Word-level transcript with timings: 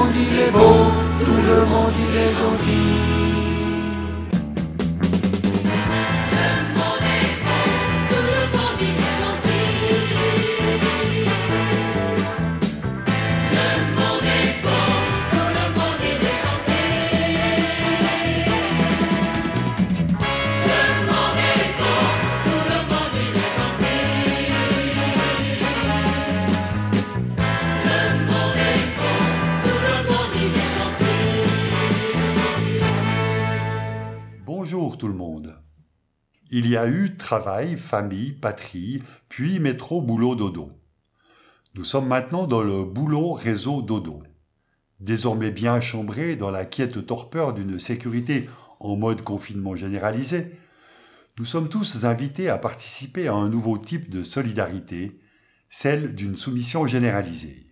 monde 0.00 0.14
il 0.16 0.38
est 0.38 0.50
beau, 0.50 0.76
tout 1.24 1.42
le 1.50 1.66
monde 1.66 1.92
il 1.98 2.16
est 2.16 2.34
gentil. 2.40 3.19
Il 36.50 36.66
y 36.66 36.76
a 36.76 36.88
eu 36.88 37.16
travail, 37.16 37.76
famille, 37.76 38.32
patrie, 38.32 39.02
puis 39.28 39.60
métro, 39.60 40.02
boulot, 40.02 40.34
dodo. 40.34 40.72
Nous 41.74 41.84
sommes 41.84 42.08
maintenant 42.08 42.46
dans 42.46 42.62
le 42.62 42.84
boulot 42.84 43.32
réseau 43.32 43.82
dodo. 43.82 44.22
Désormais 44.98 45.50
bien 45.50 45.80
chambré 45.80 46.36
dans 46.36 46.50
la 46.50 46.64
quiète 46.64 47.06
torpeur 47.06 47.54
d'une 47.54 47.78
sécurité 47.78 48.48
en 48.80 48.96
mode 48.96 49.22
confinement 49.22 49.74
généralisé, 49.74 50.58
nous 51.38 51.44
sommes 51.44 51.68
tous 51.68 52.04
invités 52.04 52.48
à 52.48 52.58
participer 52.58 53.28
à 53.28 53.34
un 53.34 53.48
nouveau 53.48 53.78
type 53.78 54.10
de 54.10 54.24
solidarité, 54.24 55.20
celle 55.70 56.14
d'une 56.14 56.36
soumission 56.36 56.86
généralisée. 56.86 57.66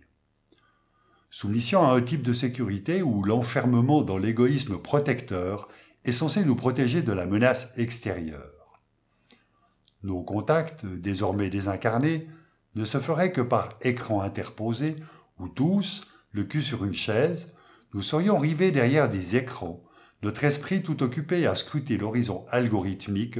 Soumission 1.29 1.85
à 1.85 1.93
un 1.93 2.01
type 2.01 2.23
de 2.23 2.33
sécurité 2.33 3.03
où 3.03 3.21
l'enfermement 3.23 4.01
dans 4.01 4.17
l'égoïsme 4.17 4.79
protecteur 4.79 5.67
est 6.05 6.11
censé 6.11 6.43
nous 6.43 6.55
protéger 6.55 7.01
de 7.01 7.11
la 7.11 7.25
menace 7.25 7.71
extérieure. 7.77 8.81
Nos 10.03 10.23
contacts, 10.23 10.85
désormais 10.85 11.49
désincarnés, 11.49 12.27
ne 12.75 12.85
se 12.85 12.99
feraient 12.99 13.31
que 13.31 13.41
par 13.41 13.77
écran 13.81 14.21
interposé, 14.21 14.95
où 15.39 15.49
tous, 15.49 16.07
le 16.31 16.43
cul 16.43 16.61
sur 16.61 16.85
une 16.85 16.93
chaise, 16.93 17.53
nous 17.93 18.01
serions 18.01 18.37
rivés 18.37 18.71
derrière 18.71 19.09
des 19.09 19.35
écrans, 19.35 19.83
notre 20.21 20.43
esprit 20.43 20.83
tout 20.83 21.01
occupé 21.01 21.47
à 21.47 21.55
scruter 21.55 21.97
l'horizon 21.97 22.45
algorithmique, 22.51 23.39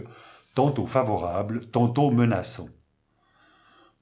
tantôt 0.55 0.87
favorable, 0.87 1.65
tantôt 1.67 2.09
menaçant. 2.09 2.69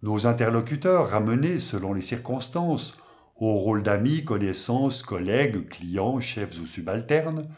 Nos 0.03 0.27
interlocuteurs 0.27 1.09
ramenés, 1.09 1.59
selon 1.59 1.93
les 1.93 2.01
circonstances, 2.01 2.95
au 3.35 3.57
rôle 3.57 3.83
d'amis, 3.83 4.23
connaissances, 4.23 5.01
collègues, 5.01 5.67
clients, 5.69 6.19
chefs 6.19 6.59
ou 6.59 6.67
subalternes, 6.67 7.49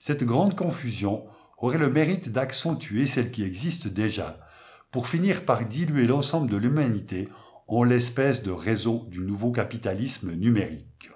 cette 0.00 0.24
grande 0.24 0.56
confusion 0.56 1.24
aurait 1.58 1.78
le 1.78 1.90
mérite 1.90 2.30
d'accentuer 2.30 3.06
celle 3.06 3.30
qui 3.30 3.42
existe 3.42 3.88
déjà, 3.88 4.40
pour 4.90 5.08
finir 5.08 5.44
par 5.44 5.64
diluer 5.64 6.06
l'ensemble 6.06 6.50
de 6.50 6.56
l'humanité 6.56 7.28
en 7.68 7.82
l'espèce 7.82 8.42
de 8.42 8.50
réseau 8.50 9.02
du 9.08 9.20
nouveau 9.20 9.50
capitalisme 9.50 10.32
numérique. 10.32 11.10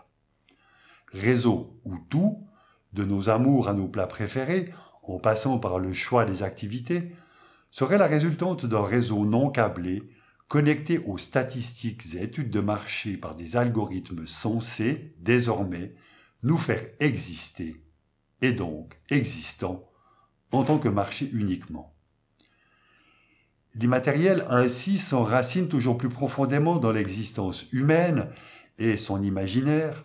Réseau 1.12 1.81
où 1.84 1.97
tout, 2.08 2.47
de 2.92 3.05
nos 3.05 3.28
amours 3.28 3.69
à 3.69 3.75
nos 3.75 3.89
plats 3.89 4.06
préférés, 4.06 4.73
en 5.03 5.19
passant 5.19 5.58
par 5.58 5.78
le 5.78 5.95
choix 5.95 6.25
des 6.25 6.42
activités, 6.42 7.12
serait 7.70 7.98
la 7.98 8.06
résultante 8.06 8.67
d'un 8.67 8.84
réseau 8.84 9.25
non 9.25 9.51
câblé, 9.51 10.03
connecté 10.48 10.98
aux 10.98 11.19
statistiques 11.19 12.14
et 12.14 12.25
études 12.25 12.51
de 12.51 12.61
marché 12.61 13.17
par 13.17 13.36
des 13.36 13.56
algorithmes 13.56 14.27
censés, 14.27 15.14
désormais, 15.19 15.95
nous 16.42 16.58
faire 16.58 16.83
exister, 16.98 17.84
et 18.42 18.52
donc 18.52 18.98
existants, 19.10 19.88
en 20.52 20.64
tant 20.64 20.78
que 20.78 20.88
marché 20.88 21.30
uniquement. 21.33 21.94
L'immatériel 23.74 24.45
ainsi 24.48 24.98
s'enracine 24.98 25.68
toujours 25.68 25.96
plus 25.96 26.08
profondément 26.08 26.77
dans 26.77 26.90
l'existence 26.90 27.67
humaine 27.73 28.28
et 28.78 28.96
son 28.96 29.23
imaginaire, 29.23 30.05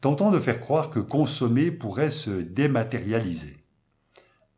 tentant 0.00 0.30
de 0.30 0.38
faire 0.38 0.60
croire 0.60 0.90
que 0.90 1.00
consommer 1.00 1.70
pourrait 1.70 2.10
se 2.10 2.30
dématérialiser. 2.30 3.64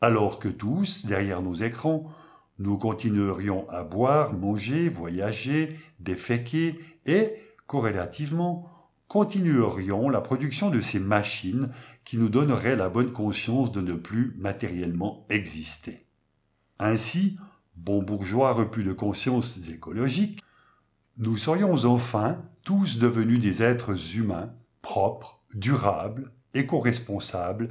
Alors 0.00 0.40
que 0.40 0.48
tous, 0.48 1.06
derrière 1.06 1.42
nos 1.42 1.54
écrans, 1.54 2.10
nous 2.58 2.78
continuerions 2.78 3.68
à 3.70 3.84
boire, 3.84 4.32
manger, 4.32 4.88
voyager, 4.88 5.78
déféquer 6.00 6.80
et, 7.06 7.34
corrélativement, 7.66 8.71
continuerions 9.12 10.08
la 10.08 10.22
production 10.22 10.70
de 10.70 10.80
ces 10.80 10.98
machines 10.98 11.68
qui 12.02 12.16
nous 12.16 12.30
donneraient 12.30 12.76
la 12.76 12.88
bonne 12.88 13.12
conscience 13.12 13.70
de 13.70 13.82
ne 13.82 13.92
plus 13.92 14.34
matériellement 14.38 15.26
exister. 15.28 16.06
Ainsi, 16.78 17.36
bons 17.76 18.00
bourgeois 18.00 18.54
repus 18.54 18.84
de 18.84 18.94
conscience 18.94 19.68
écologique, 19.68 20.40
nous 21.18 21.36
serions 21.36 21.74
enfin 21.84 22.40
tous 22.64 22.96
devenus 22.96 23.38
des 23.38 23.62
êtres 23.62 24.16
humains, 24.16 24.54
propres, 24.80 25.42
durables, 25.54 26.32
éco-responsables, 26.54 27.68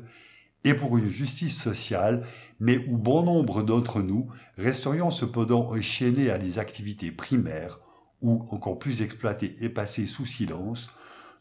et 0.64 0.76
pour 0.76 1.00
une 1.00 1.10
justice 1.10 1.60
sociale, 1.60 2.24
mais 2.60 2.86
où 2.88 3.00
bon 3.00 3.24
nombre 3.24 3.64
d'entre 3.64 4.04
nous 4.04 4.28
resterions 4.60 5.10
cependant 5.10 5.72
enchaînés 5.72 6.30
à 6.30 6.38
des 6.38 6.60
activités 6.60 7.12
primaires, 7.12 7.80
ou 8.22 8.46
encore 8.52 8.78
plus 8.78 9.02
exploités 9.02 9.56
et 9.60 9.70
passés 9.70 10.06
sous 10.06 10.28
silence, 10.28 10.92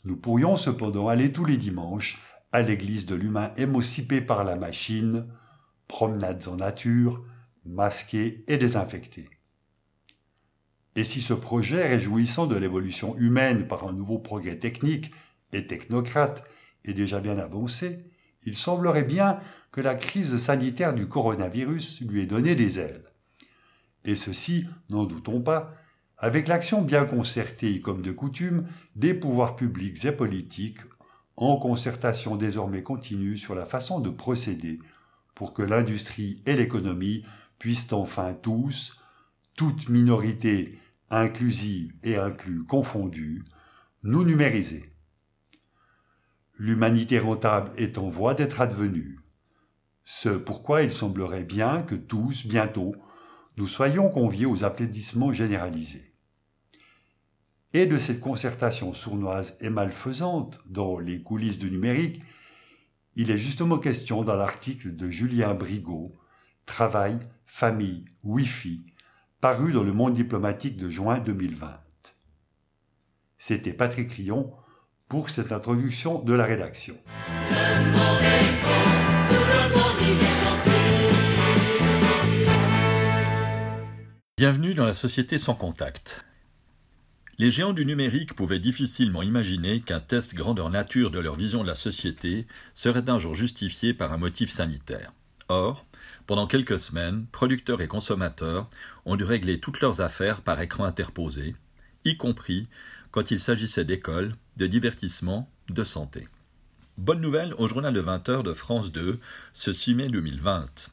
nous 0.05 0.16
pourrions 0.16 0.56
cependant 0.56 1.09
aller 1.09 1.33
tous 1.33 1.44
les 1.44 1.56
dimanches 1.56 2.19
à 2.53 2.62
l'église 2.62 3.06
de 3.06 3.15
l'humain 3.15 3.53
émocipé 3.56 4.21
par 4.21 4.44
la 4.44 4.56
machine, 4.56 5.27
promenades 5.88 6.49
en 6.49 6.56
nature, 6.56 7.25
masqués 7.65 8.44
et 8.49 8.56
désinfectés. 8.56 9.28
Et 10.97 11.05
si 11.05 11.21
ce 11.21 11.34
projet 11.34 11.87
réjouissant 11.87 12.47
de 12.47 12.56
l'évolution 12.56 13.16
humaine 13.16 13.69
par 13.69 13.87
un 13.87 13.93
nouveau 13.93 14.19
progrès 14.19 14.56
technique 14.56 15.12
et 15.53 15.66
technocrate 15.66 16.43
est 16.84 16.94
déjà 16.94 17.21
bien 17.21 17.38
avancé, 17.38 18.05
il 18.44 18.56
semblerait 18.56 19.05
bien 19.05 19.38
que 19.71 19.81
la 19.81 19.94
crise 19.94 20.37
sanitaire 20.38 20.94
du 20.94 21.06
coronavirus 21.06 22.00
lui 22.00 22.22
ait 22.22 22.27
donné 22.27 22.55
des 22.55 22.78
ailes. 22.78 23.05
Et 24.05 24.17
ceci, 24.17 24.67
n'en 24.88 25.05
doutons 25.05 25.43
pas, 25.43 25.75
avec 26.20 26.48
l'action 26.48 26.82
bien 26.82 27.06
concertée 27.06 27.81
comme 27.81 28.03
de 28.03 28.12
coutume 28.12 28.66
des 28.94 29.14
pouvoirs 29.14 29.56
publics 29.56 30.04
et 30.04 30.12
politiques 30.12 30.81
en 31.36 31.56
concertation 31.56 32.36
désormais 32.36 32.82
continue 32.82 33.38
sur 33.38 33.54
la 33.54 33.64
façon 33.64 34.00
de 34.00 34.10
procéder 34.10 34.78
pour 35.34 35.54
que 35.54 35.62
l'industrie 35.62 36.42
et 36.44 36.54
l'économie 36.54 37.25
puissent 37.58 37.92
enfin 37.94 38.34
tous, 38.34 39.00
toutes 39.56 39.88
minorités 39.88 40.78
inclusives 41.08 41.94
et 42.04 42.16
inclus 42.16 42.64
confondues, 42.64 43.42
nous 44.02 44.22
numériser. 44.22 44.92
L'humanité 46.58 47.19
rentable 47.19 47.72
est 47.78 47.97
en 47.97 48.10
voie 48.10 48.34
d'être 48.34 48.60
advenue. 48.60 49.19
Ce 50.04 50.28
pourquoi 50.28 50.82
il 50.82 50.92
semblerait 50.92 51.44
bien 51.44 51.81
que 51.82 51.94
tous, 51.94 52.47
bientôt, 52.47 52.94
nous 53.56 53.66
soyons 53.66 54.10
conviés 54.10 54.47
aux 54.47 54.64
applaudissements 54.64 55.32
généralisés. 55.32 56.09
Et 57.72 57.86
de 57.86 57.98
cette 57.98 58.19
concertation 58.19 58.92
sournoise 58.92 59.56
et 59.60 59.70
malfaisante 59.70 60.58
dans 60.66 60.98
les 60.98 61.22
coulisses 61.22 61.58
du 61.58 61.70
numérique, 61.70 62.20
il 63.14 63.31
est 63.31 63.38
justement 63.38 63.78
question 63.78 64.25
dans 64.25 64.34
l'article 64.34 64.97
de 64.97 65.08
Julien 65.08 65.54
Brigaud, 65.54 66.12
Travail, 66.66 67.20
famille, 67.47 68.06
Wi-Fi, 68.25 68.84
paru 69.41 69.72
dans 69.72 69.84
le 69.84 69.92
monde 69.92 70.14
diplomatique 70.14 70.76
de 70.76 70.91
juin 70.91 71.20
2020. 71.20 71.81
C'était 73.38 73.72
Patrick 73.72 74.10
Rion 74.12 74.52
pour 75.08 75.31
cette 75.31 75.52
introduction 75.52 76.20
de 76.23 76.34
la 76.34 76.46
rédaction. 76.46 76.96
Bienvenue 84.37 84.75
dans 84.75 84.87
la 84.87 84.94
société 84.94 85.38
sans 85.38 85.55
contact. 85.55 86.25
Les 87.40 87.50
géants 87.50 87.72
du 87.72 87.87
numérique 87.87 88.34
pouvaient 88.34 88.58
difficilement 88.58 89.22
imaginer 89.22 89.81
qu'un 89.81 89.98
test 89.98 90.34
grandeur 90.34 90.69
nature 90.69 91.10
de 91.10 91.19
leur 91.19 91.37
vision 91.37 91.62
de 91.62 91.69
la 91.69 91.75
société 91.75 92.46
serait 92.75 93.08
un 93.08 93.19
jour 93.19 93.34
justifié 93.34 93.94
par 93.94 94.12
un 94.12 94.19
motif 94.19 94.50
sanitaire. 94.50 95.14
Or, 95.48 95.87
pendant 96.26 96.46
quelques 96.46 96.78
semaines, 96.78 97.25
producteurs 97.32 97.81
et 97.81 97.88
consommateurs 97.88 98.69
ont 99.06 99.16
dû 99.16 99.25
régler 99.25 99.58
toutes 99.58 99.81
leurs 99.81 100.02
affaires 100.02 100.42
par 100.42 100.60
écran 100.60 100.84
interposé, 100.84 101.56
y 102.04 102.19
compris 102.19 102.69
quand 103.10 103.31
il 103.31 103.40
s'agissait 103.40 103.87
d'école, 103.87 104.34
de 104.58 104.66
divertissement, 104.66 105.50
de 105.70 105.82
santé. 105.82 106.28
Bonne 106.98 107.22
nouvelle 107.22 107.54
au 107.54 107.69
journal 107.69 107.94
de 107.94 108.00
20 108.00 108.28
heures 108.28 108.42
de 108.42 108.52
France 108.52 108.92
2, 108.92 109.19
ce 109.54 109.72
6 109.72 109.94
mai 109.94 110.08
2020. 110.10 110.92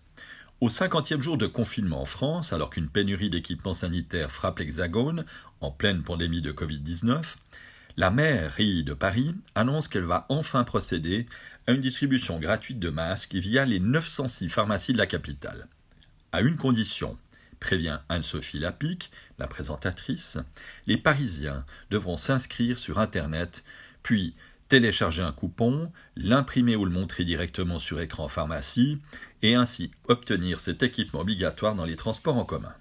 Au 0.59 0.69
cinquantième 0.69 1.21
jour 1.21 1.37
de 1.37 1.45
confinement 1.45 2.01
en 2.01 2.05
France, 2.05 2.51
alors 2.51 2.71
qu'une 2.71 2.89
pénurie 2.89 3.29
d'équipements 3.29 3.75
sanitaires 3.75 4.31
frappe 4.31 4.57
l'Hexagone, 4.57 5.23
en 5.61 5.69
pleine 5.69 6.01
pandémie 6.01 6.41
de 6.41 6.51
Covid-19, 6.51 7.35
La 7.95 8.09
mairie 8.09 8.83
de 8.83 8.95
Paris 8.95 9.35
annonce 9.53 9.87
qu'elle 9.87 10.05
va 10.05 10.25
enfin 10.29 10.63
procéder 10.63 11.27
à 11.67 11.73
une 11.73 11.81
distribution 11.81 12.39
gratuite 12.39 12.79
de 12.79 12.89
masques 12.89 13.35
via 13.35 13.65
les 13.65 13.79
906 13.79 14.49
pharmacies 14.49 14.93
de 14.93 14.97
la 14.97 15.05
capitale. 15.05 15.67
À 16.31 16.41
une 16.41 16.57
condition, 16.57 17.19
prévient 17.59 17.99
Anne-Sophie 18.09 18.59
Lapic, 18.59 19.11
la 19.37 19.45
présentatrice, 19.45 20.39
les 20.87 20.97
Parisiens 20.97 21.65
devront 21.91 22.17
s'inscrire 22.17 22.79
sur 22.79 22.97
Internet, 22.97 23.63
puis 24.01 24.33
télécharger 24.67 25.21
un 25.21 25.31
coupon, 25.31 25.91
l'imprimer 26.15 26.75
ou 26.75 26.85
le 26.85 26.91
montrer 26.91 27.25
directement 27.25 27.79
sur 27.79 27.99
écran 28.01 28.27
pharmacie, 28.27 28.99
et 29.41 29.55
ainsi 29.55 29.91
obtenir 30.07 30.59
cet 30.59 30.83
équipement 30.83 31.21
obligatoire 31.21 31.75
dans 31.75 31.85
les 31.85 31.95
transports 31.95 32.37
en 32.37 32.45
commun. 32.45 32.73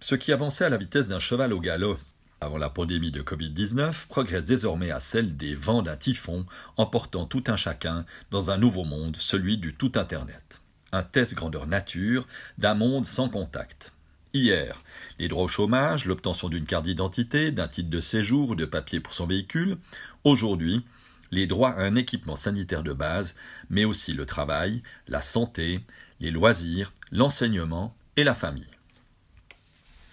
Ce 0.00 0.14
qui 0.14 0.32
avançait 0.32 0.64
à 0.64 0.70
la 0.70 0.76
vitesse 0.76 1.08
d'un 1.08 1.18
cheval 1.18 1.52
au 1.52 1.60
galop 1.60 1.98
avant 2.40 2.56
la 2.56 2.70
pandémie 2.70 3.10
de 3.10 3.20
Covid-19 3.20 4.06
progresse 4.08 4.46
désormais 4.46 4.90
à 4.90 4.98
celle 4.98 5.36
des 5.36 5.54
vents 5.54 5.82
d'un 5.82 5.96
typhon, 5.96 6.46
emportant 6.78 7.26
tout 7.26 7.44
un 7.48 7.56
chacun 7.56 8.06
dans 8.30 8.50
un 8.50 8.56
nouveau 8.56 8.84
monde, 8.84 9.16
celui 9.16 9.58
du 9.58 9.74
tout 9.74 9.92
Internet. 9.96 10.60
Un 10.92 11.02
test 11.02 11.34
grandeur 11.34 11.66
nature 11.66 12.26
d'un 12.56 12.74
monde 12.74 13.04
sans 13.04 13.28
contact. 13.28 13.92
Hier, 14.32 14.82
les 15.18 15.28
droits 15.28 15.44
au 15.44 15.48
chômage, 15.48 16.06
l'obtention 16.06 16.48
d'une 16.48 16.64
carte 16.64 16.84
d'identité, 16.84 17.50
d'un 17.50 17.68
titre 17.68 17.90
de 17.90 18.00
séjour 18.00 18.50
ou 18.50 18.54
de 18.54 18.64
papier 18.64 19.00
pour 19.00 19.12
son 19.12 19.26
véhicule. 19.26 19.76
Aujourd'hui, 20.24 20.84
les 21.30 21.46
droits 21.46 21.70
à 21.70 21.82
un 21.82 21.94
équipement 21.94 22.36
sanitaire 22.36 22.82
de 22.82 22.92
base, 22.92 23.34
mais 23.68 23.84
aussi 23.84 24.12
le 24.12 24.26
travail, 24.26 24.82
la 25.08 25.22
santé, 25.22 25.80
les 26.20 26.30
loisirs, 26.30 26.92
l'enseignement 27.10 27.94
et 28.16 28.24
la 28.24 28.34
famille. 28.34 28.66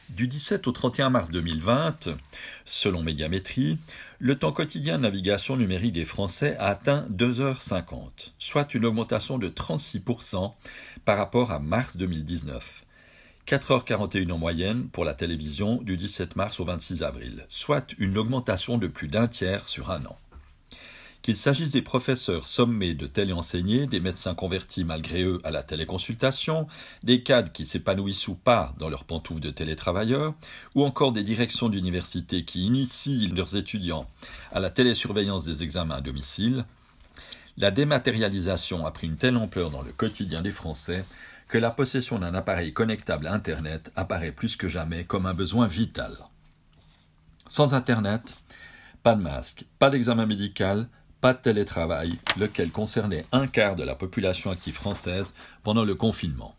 Du 0.10 0.28
17 0.28 0.68
au 0.68 0.72
31 0.72 1.10
mars 1.10 1.32
2020, 1.32 2.10
selon 2.64 3.04
Médiamétrie, 3.04 3.78
le 4.20 4.40
temps 4.40 4.54
quotidien 4.54 4.98
de 4.98 5.04
navigation 5.04 5.58
numérique 5.58 5.92
des 5.92 6.06
Français 6.06 6.56
a 6.60 6.68
atteint 6.68 7.06
2h50, 7.12 8.32
soit 8.40 8.74
une 8.74 8.86
augmentation 8.86 9.38
de 9.38 9.50
36% 9.50 10.54
par 11.04 11.18
rapport 11.18 11.52
à 11.52 11.60
mars 11.60 11.98
2019. 11.98 12.86
4h41 13.48 14.32
en 14.32 14.38
moyenne 14.38 14.88
pour 14.88 15.04
la 15.04 15.14
télévision 15.14 15.82
du 15.82 15.98
17 15.98 16.38
mars 16.38 16.60
au 16.62 16.66
26 16.66 17.04
avril, 17.04 17.46
soit 17.50 17.94
une 17.98 18.18
augmentation 18.18 18.78
de 18.78 18.88
plus 18.88 19.10
d'un 19.10 19.28
tiers 19.28 19.68
sur 19.68 19.92
un 19.92 20.06
an. 20.06 20.18
Qu'il 21.22 21.36
s'agisse 21.36 21.72
des 21.72 21.82
professeurs 21.82 22.48
sommés 22.48 22.94
de 22.94 23.06
téléenseigner, 23.06 23.86
des 23.86 24.00
médecins 24.00 24.36
convertis 24.36 24.86
malgré 24.86 25.24
eux 25.24 25.40
à 25.44 25.52
la 25.52 25.64
téléconsultation, 25.64 26.68
des 27.04 27.22
cadres 27.22 27.52
qui 27.52 27.66
s'épanouissent 27.66 28.28
ou 28.28 28.36
pas 28.36 28.74
dans 28.78 28.90
leurs 28.90 29.04
pantoufles 29.04 29.42
de 29.42 29.52
télétravailleurs, 29.52 30.36
ou 30.76 30.86
encore 30.86 31.12
des 31.12 31.24
directions 31.24 31.70
d'université 31.70 32.46
qui 32.46 32.66
initient 32.66 33.28
leurs 33.28 33.56
étudiants 33.56 34.08
à 34.52 34.60
la 34.60 34.70
télésurveillance 34.70 35.44
des 35.44 35.64
examens 35.64 35.96
à 35.96 36.02
domicile, 36.02 36.66
la 37.58 37.72
dématérialisation 37.72 38.86
a 38.86 38.92
pris 38.92 39.08
une 39.08 39.18
telle 39.18 39.36
ampleur 39.36 39.72
dans 39.72 39.82
le 39.82 39.92
quotidien 39.92 40.44
des 40.44 40.52
Français 40.52 41.04
que 41.48 41.58
la 41.58 41.72
possession 41.72 42.20
d'un 42.20 42.36
appareil 42.36 42.72
connectable 42.72 43.26
à 43.26 43.34
Internet 43.34 43.92
apparaît 43.96 44.32
plus 44.32 44.56
que 44.56 44.68
jamais 44.68 45.06
comme 45.06 45.26
un 45.26 45.34
besoin 45.34 45.66
vital. 45.66 46.18
Sans 47.48 47.74
Internet, 47.74 48.36
pas 49.02 49.16
de 49.16 49.22
masque, 49.22 49.66
pas 49.80 49.90
d'examen 49.90 50.26
médical, 50.26 50.88
pas 51.22 51.34
de 51.34 51.40
télétravail, 51.40 52.20
lequel 52.38 52.72
concernait 52.72 53.26
un 53.32 53.48
quart 53.48 53.76
de 53.76 53.84
la 53.84 53.96
population 53.96 54.52
active 54.52 54.76
française 54.76 55.34
pendant 55.64 55.84
le 55.84 55.96
confinement. 55.96 56.56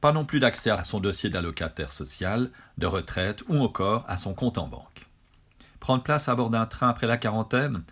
Pas 0.00 0.12
non 0.12 0.24
plus 0.24 0.40
d'accès 0.40 0.70
à 0.70 0.82
son 0.82 0.98
dossier 0.98 1.30
d'allocataire 1.30 1.92
social, 1.92 2.50
de 2.78 2.86
retraite 2.86 3.44
ou 3.48 3.62
encore 3.62 4.04
à 4.08 4.16
son 4.16 4.34
compte 4.34 4.58
en 4.58 4.66
banque. 4.66 5.06
Prendre 5.78 6.02
place 6.02 6.28
à 6.28 6.34
bord 6.34 6.50
d'un 6.50 6.66
train 6.66 6.88
après 6.88 7.06
la 7.06 7.16
quarantaine? 7.16 7.82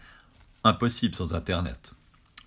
Impossible 0.65 1.15
sans 1.15 1.35
Internet. 1.35 1.93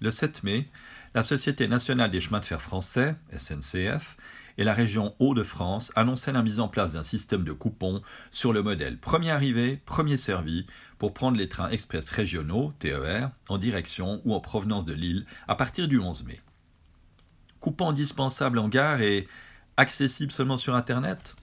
Le 0.02 0.12
7 0.12 0.44
mai, 0.44 0.70
la 1.16 1.24
Société 1.24 1.68
nationale 1.68 2.12
des 2.12 2.20
chemins 2.20 2.40
de 2.40 2.46
fer 2.46 2.62
français, 2.62 3.16
SNCF, 3.36 4.18
et 4.58 4.64
la 4.64 4.74
région 4.74 5.16
Hauts-de-France 5.20 5.92
annonçaient 5.96 6.32
la 6.32 6.44
mise 6.44 6.60
en 6.60 6.68
place 6.68 6.94
d'un 6.94 7.04
système 7.04 7.44
de 7.44 7.54
coupons 7.54 8.02
sur 8.32 8.54
le 8.54 8.62
modèle 8.62 8.98
premier 9.00 9.32
arrivé, 9.32 9.82
premier 9.86 10.18
servi 10.18 10.68
pour 11.04 11.14
prendre 11.14 11.38
les 11.38 11.50
trains 11.50 11.70
express 11.70 12.10
régionaux, 12.12 12.72
TER, 12.80 13.30
en 13.50 13.58
direction 13.58 14.22
ou 14.24 14.34
en 14.34 14.40
provenance 14.40 14.86
de 14.86 14.94
Lille 14.94 15.26
à 15.50 15.56
partir 15.56 15.90
du 15.90 16.00
11 16.00 16.24
mai. 16.24 16.40
Coupons 17.60 17.90
indispensables 17.90 18.58
en 18.58 18.70
gare 18.70 19.02
et 19.02 19.28
accessibles 19.76 20.32
seulement 20.32 20.56
sur 20.56 20.76
Internet 20.76 21.36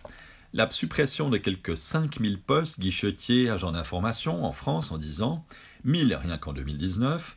la 0.54 0.70
suppression 0.70 1.28
de 1.28 1.36
quelques 1.36 1.76
5000 1.76 2.40
postes 2.40 2.80
guichetiers 2.80 3.50
agents 3.50 3.72
d'information 3.72 4.46
en 4.46 4.52
France 4.52 4.92
en 4.92 4.96
10 4.96 5.20
ans, 5.20 5.44
1000 5.84 6.14
rien 6.14 6.38
qu'en 6.38 6.54
2019, 6.54 7.36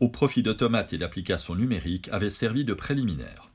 au 0.00 0.10
profit 0.10 0.42
d'automates 0.42 0.92
et 0.92 0.98
d'applications 0.98 1.54
numériques 1.54 2.10
avait 2.12 2.28
servi 2.28 2.66
de 2.66 2.74
préliminaire 2.74 3.48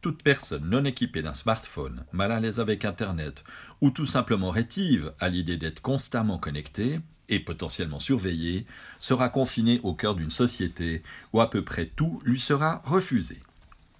toute 0.00 0.22
personne 0.22 0.68
non 0.68 0.84
équipée 0.84 1.22
d'un 1.22 1.34
smartphone, 1.34 2.04
mal 2.12 2.32
à 2.32 2.40
l'aise 2.40 2.60
avec 2.60 2.84
Internet, 2.84 3.44
ou 3.80 3.90
tout 3.90 4.06
simplement 4.06 4.50
rétive 4.50 5.12
à 5.20 5.28
l'idée 5.28 5.56
d'être 5.56 5.82
constamment 5.82 6.38
connectée 6.38 7.00
potentiellement 7.38 7.98
surveillée, 7.98 8.66
sera 8.98 9.28
confinée 9.28 9.80
au 9.82 9.94
cœur 9.94 10.14
d'une 10.14 10.30
société 10.30 11.02
où 11.32 11.40
à 11.40 11.48
peu 11.48 11.62
près 11.62 11.86
tout 11.86 12.20
lui 12.24 12.40
sera 12.40 12.82
refusé. 12.84 13.38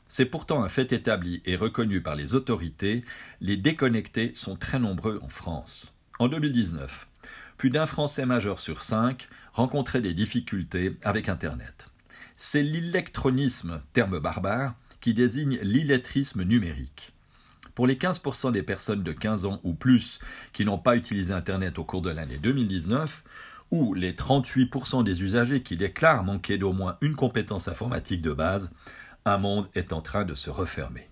C'est 0.09 0.25
pourtant 0.25 0.65
un 0.65 0.69
fait 0.69 0.93
établi 0.93 1.41
et 1.47 1.55
reconnu 1.55 2.01
par 2.01 2.17
les 2.17 2.35
autorités, 2.35 3.05
les 3.41 3.57
déconnectés 3.57 4.33
sont 4.35 4.57
très 4.57 4.81
nombreux 4.81 5.21
en 5.23 5.29
France. 5.29 5.95
En 6.19 6.27
2019, 6.27 7.07
plus 7.57 7.71
d'un 7.71 7.87
Français 7.87 8.27
majeur 8.27 8.59
sur 8.59 8.83
cinq 8.83 9.29
rencontrait 9.53 10.01
des 10.01 10.15
difficultés 10.15 10.97
avec 11.03 11.29
Internet. 11.29 11.91
C'est 12.37 12.63
l'électronisme, 12.63 13.83
terme 13.93 14.19
barbare, 14.19 14.75
qui 15.01 15.15
désigne 15.15 15.59
l'illettrisme 15.63 16.43
numérique. 16.43 17.13
Pour 17.75 17.87
les 17.87 17.97
15% 17.97 18.53
des 18.53 18.63
personnes 18.63 19.03
de 19.03 19.13
15 19.13 19.47
ans 19.47 19.61
ou 19.63 19.75
plus 19.75 20.19
qui 20.53 20.65
n'ont 20.65 20.79
pas 20.79 20.97
utilisé 20.97 21.33
Internet 21.33 21.79
au 21.79 21.85
cours 21.85 22.03
de 22.03 22.11
l'année 22.11 22.39
2019, 22.39 23.23
ou 23.71 23.95
les 23.95 24.13
38% 24.13 25.05
des 25.05 25.23
usagers 25.23 25.63
qui 25.63 25.77
déclarent 25.77 26.25
manquer 26.25 26.59
d'au 26.59 26.73
moins 26.73 26.97
une 27.01 27.15
compétence 27.15 27.69
informatique 27.69 28.23
de 28.23 28.33
base, 28.33 28.71
un 29.25 29.39
monde 29.39 29.69
est 29.75 29.93
en 29.93 30.01
train 30.01 30.25
de 30.25 30.35
se 30.35 30.51
refermer. 30.51 31.09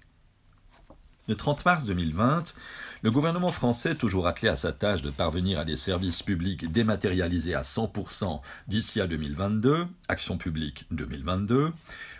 Le 1.29 1.37
30 1.37 1.67
mars 1.67 1.85
2020, 1.85 2.55
le 3.03 3.11
gouvernement 3.11 3.53
français, 3.53 3.95
toujours 3.95 4.27
attelé 4.27 4.49
à 4.49 4.57
sa 4.57 4.73
tâche 4.73 5.03
de 5.03 5.11
parvenir 5.11 5.59
à 5.59 5.65
des 5.67 5.77
services 5.77 6.23
publics 6.23 6.73
dématérialisés 6.73 7.55
à 7.55 7.61
100% 7.61 8.41
d'ici 8.67 9.01
à 9.03 9.07
2022, 9.07 9.87
Action 10.09 10.39
publique 10.39 10.87
2022, 10.91 11.71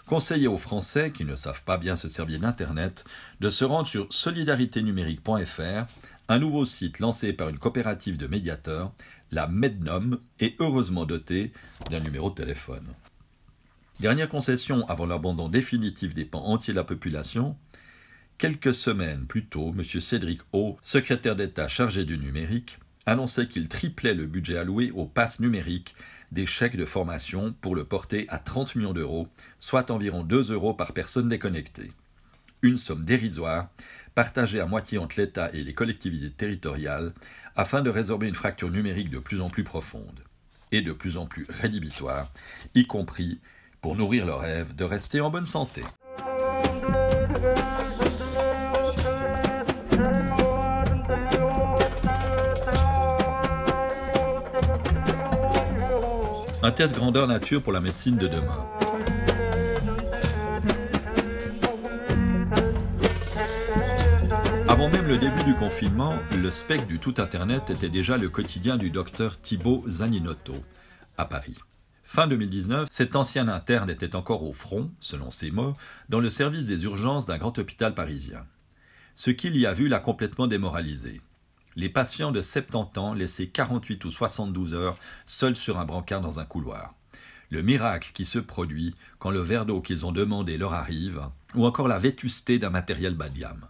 conseiller 0.09 0.49
aux 0.49 0.59
Français 0.59 1.13
qui 1.13 1.25
ne 1.25 1.37
savent 1.37 1.63
pas 1.63 1.77
bien 1.77 1.95
se 1.95 2.09
servir 2.09 2.41
d'Internet 2.41 3.05
de 3.41 3.51
se 3.51 3.65
rendre 3.65 3.87
sur 3.87 4.11
solidariténumérique.fr, 4.11 5.87
un 6.31 6.39
nouveau 6.39 6.65
site 6.65 6.99
lancé 6.99 7.33
par 7.35 7.51
une 7.51 7.59
coopérative 7.59 8.17
de 8.17 8.27
médiateurs, 8.27 8.93
la 9.31 9.47
Mednom, 9.47 10.19
et 10.41 10.57
heureusement 10.59 11.05
doté 11.05 11.53
d'un 11.91 12.01
numéro 12.01 12.31
de 12.31 12.35
téléphone. 12.35 12.87
Dernière 14.01 14.31
concession 14.31 14.89
avant 14.89 15.07
l'abandon 15.07 15.49
définitif 15.49 16.15
des 16.15 16.25
pans 16.25 16.47
entiers 16.47 16.73
de 16.73 16.79
la 16.79 16.85
population, 16.85 17.57
quelques 18.39 18.75
semaines 18.75 19.27
plus 19.27 19.47
tôt, 19.47 19.75
M. 19.77 19.85
Cédric 19.85 20.41
O, 20.53 20.79
secrétaire 20.81 21.37
d'État 21.37 21.69
chargé 21.69 22.05
du 22.05 22.17
numérique, 22.17 22.79
annonçait 23.05 23.49
qu'il 23.49 23.69
triplait 23.69 24.15
le 24.15 24.27
budget 24.27 24.57
alloué 24.57 24.91
au 24.91 25.05
pass 25.05 25.41
numérique 25.41 25.95
des 26.33 26.47
chèques 26.47 26.77
de 26.77 26.85
formation 26.85 27.55
pour 27.61 27.75
le 27.75 27.85
porter 27.85 28.27
à 28.29 28.39
30 28.39 28.77
millions 28.77 28.93
d'euros, 28.93 29.29
soit 29.59 29.91
environ 29.91 30.23
2 30.23 30.53
euros 30.53 30.75
par 30.75 30.93
personne 30.93 31.29
déconnectée. 31.29 31.91
Une 32.63 32.77
somme 32.77 33.05
dérisoire, 33.05 33.69
partagée 34.15 34.61
à 34.61 34.67
moitié 34.67 34.99
entre 34.99 35.21
l'État 35.21 35.51
et 35.53 35.63
les 35.63 35.75
collectivités 35.75 36.31
territoriales, 36.31 37.13
afin 37.57 37.83
de 37.83 37.91
résorber 37.91 38.29
une 38.29 38.35
fracture 38.35 38.71
numérique 38.71 39.11
de 39.11 39.19
plus 39.19 39.41
en 39.41 39.49
plus 39.49 39.65
profonde 39.65 40.21
et 40.73 40.83
de 40.83 40.93
plus 40.93 41.17
en 41.17 41.27
plus 41.27 41.47
rédhibitoire, 41.49 42.31
y 42.75 42.87
compris 42.87 43.41
pour 43.81 43.97
nourrir 43.97 44.27
le 44.27 44.35
rêve 44.35 44.75
de 44.75 44.85
rester 44.85 45.21
en 45.21 45.31
bonne 45.31 45.47
santé. 45.47 45.83
Un 56.69 56.73
test 56.73 56.95
grandeur 56.95 57.27
nature 57.27 57.63
pour 57.63 57.73
la 57.73 57.81
médecine 57.81 58.19
de 58.19 58.29
demain. 58.29 58.69
Avant 64.69 64.91
même 64.91 65.07
le 65.07 65.17
début 65.17 65.45
du 65.45 65.55
confinement, 65.55 66.19
le 66.37 66.51
spectre 66.51 66.87
du 66.87 66.99
tout 66.99 67.15
Internet 67.17 67.71
était 67.71 67.89
déjà 67.89 68.19
le 68.19 68.29
quotidien 68.29 68.77
du 68.77 68.91
docteur 68.91 69.41
Thibaut 69.41 69.83
Zaninotto, 69.89 70.57
à 71.17 71.25
Paris. 71.25 71.57
Fin 72.03 72.27
2019, 72.27 72.87
cet 72.91 73.17
ancien 73.17 73.49
interne 73.49 73.89
était 73.89 74.15
encore 74.15 74.43
au 74.43 74.53
front, 74.53 74.91
selon 75.01 75.31
ses 75.31 75.51
mots, 75.51 75.73
dans 76.11 76.21
le 76.21 76.29
service 76.29 76.67
des 76.67 76.85
urgences 76.85 77.25
d'un 77.25 77.39
grand 77.39 77.57
hôpital 77.57 77.95
parisien. 77.95 78.45
Ce 79.15 79.31
qu'il 79.31 79.57
y 79.57 79.65
a 79.65 79.73
vu 79.73 79.89
l'a 79.89 80.01
complètement 80.01 80.47
démoralisé. 80.47 81.23
Les 81.79 81.89
patients 81.89 82.33
de 82.33 82.43
70 82.43 82.99
ans 82.99 83.15
laissés 83.15 83.49
48 83.49 84.05
ou 84.05 84.11
72 84.11 84.75
heures 84.75 84.99
seuls 85.27 85.55
sur 85.55 85.79
un 85.79 85.85
brancard 85.85 86.21
dans 86.21 86.41
un 86.41 86.45
couloir. 86.45 86.97
Le 87.51 87.63
miracle 87.63 88.11
qui 88.13 88.25
se 88.25 88.41
produit 88.41 88.97
quand 89.21 89.31
le 89.31 89.39
verre 89.39 89.65
d'eau 89.65 89.81
qu'ils 89.81 90.05
ont 90.05 90.11
demandé 90.11 90.59
leur 90.59 90.73
arrive, 90.73 91.23
ou 91.55 91.67
encore 91.67 91.87
la 91.87 91.99
vétusté 91.99 92.59
d'un 92.59 92.71
matériel 92.71 93.15
bas 93.15 93.29
de 93.29 93.39
gamme. 93.39 93.69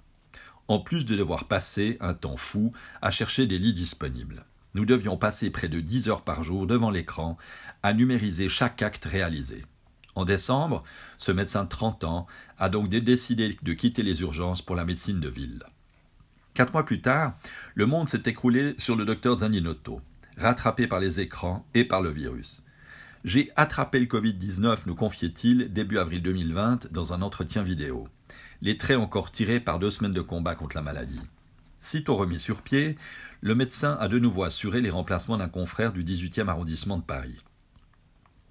En 0.69 0.79
plus 0.79 1.05
de 1.05 1.17
devoir 1.17 1.45
passer 1.45 1.99
un 2.01 2.15
temps 2.15 2.39
fou 2.39 2.73
à 3.03 3.11
chercher 3.11 3.47
des 3.47 3.59
lits 3.59 3.75
disponibles. 3.75 4.47
Nous 4.73 4.87
devions 4.87 5.19
passer 5.19 5.51
près 5.51 5.69
de 5.69 5.81
10 5.81 6.09
heures 6.09 6.25
par 6.25 6.43
jour 6.43 6.67
devant 6.67 6.91
l'écran 6.91 7.37
à 7.83 7.93
numériser 7.93 8.49
chaque 8.49 8.81
acte 8.81 9.05
réalisé. 9.05 9.67
En 10.15 10.25
décembre, 10.25 10.83
ce 11.19 11.31
médecin 11.31 11.65
de 11.65 11.69
30 11.69 12.05
ans 12.05 12.27
a 12.57 12.71
donc 12.71 12.89
décidé 12.89 13.59
de 13.63 13.73
quitter 13.75 14.03
les 14.03 14.23
urgences 14.23 14.63
pour 14.63 14.77
la 14.77 14.87
médecine 14.87 15.21
de 15.21 15.29
ville. 15.29 15.63
Quatre 16.59 16.73
mois 16.73 16.85
plus 16.85 17.01
tard, 17.01 17.35
le 17.77 17.87
monde 17.87 18.09
s'est 18.09 18.25
écroulé 18.27 18.75
sur 18.79 18.97
le 18.97 19.05
docteur 19.05 19.39
Zaninotto, 19.39 20.01
rattrapé 20.37 20.89
par 20.89 20.99
les 20.99 21.21
écrans 21.21 21.65
et 21.73 21.85
par 21.85 22.03
le 22.03 22.11
virus. 22.11 22.65
J'ai 23.23 23.53
attrapé 23.55 24.01
le 24.01 24.07
Covid-19, 24.07 24.83
nous 24.87 24.97
confiait-il, 24.97 25.73
début 25.73 25.99
avril 25.99 26.21
2020, 26.21 26.91
dans 26.91 27.13
un 27.13 27.23
entretien 27.23 27.63
vidéo. 27.63 28.09
Les 28.61 28.77
traits 28.77 28.99
encore 28.99 29.31
tirés 29.31 29.61
par 29.61 29.79
deux 29.79 29.93
semaines 29.93 30.13
de 30.13 30.21
combat 30.21 30.57
contre 30.57 30.75
la 30.75 30.83
maladie. 30.83 31.23
Sitôt 31.79 32.17
remis 32.17 32.41
sur 32.41 32.61
pied, 32.63 32.97
le 33.41 33.55
médecin 33.55 33.97
a 34.01 34.09
de 34.09 34.19
nouveau 34.19 34.43
assuré 34.43 34.81
les 34.81 34.91
remplacements 34.91 35.37
d'un 35.37 35.49
confrère 35.49 35.93
du 35.93 36.03
18e 36.03 36.49
arrondissement 36.49 36.97
de 36.97 37.05
Paris. 37.05 37.37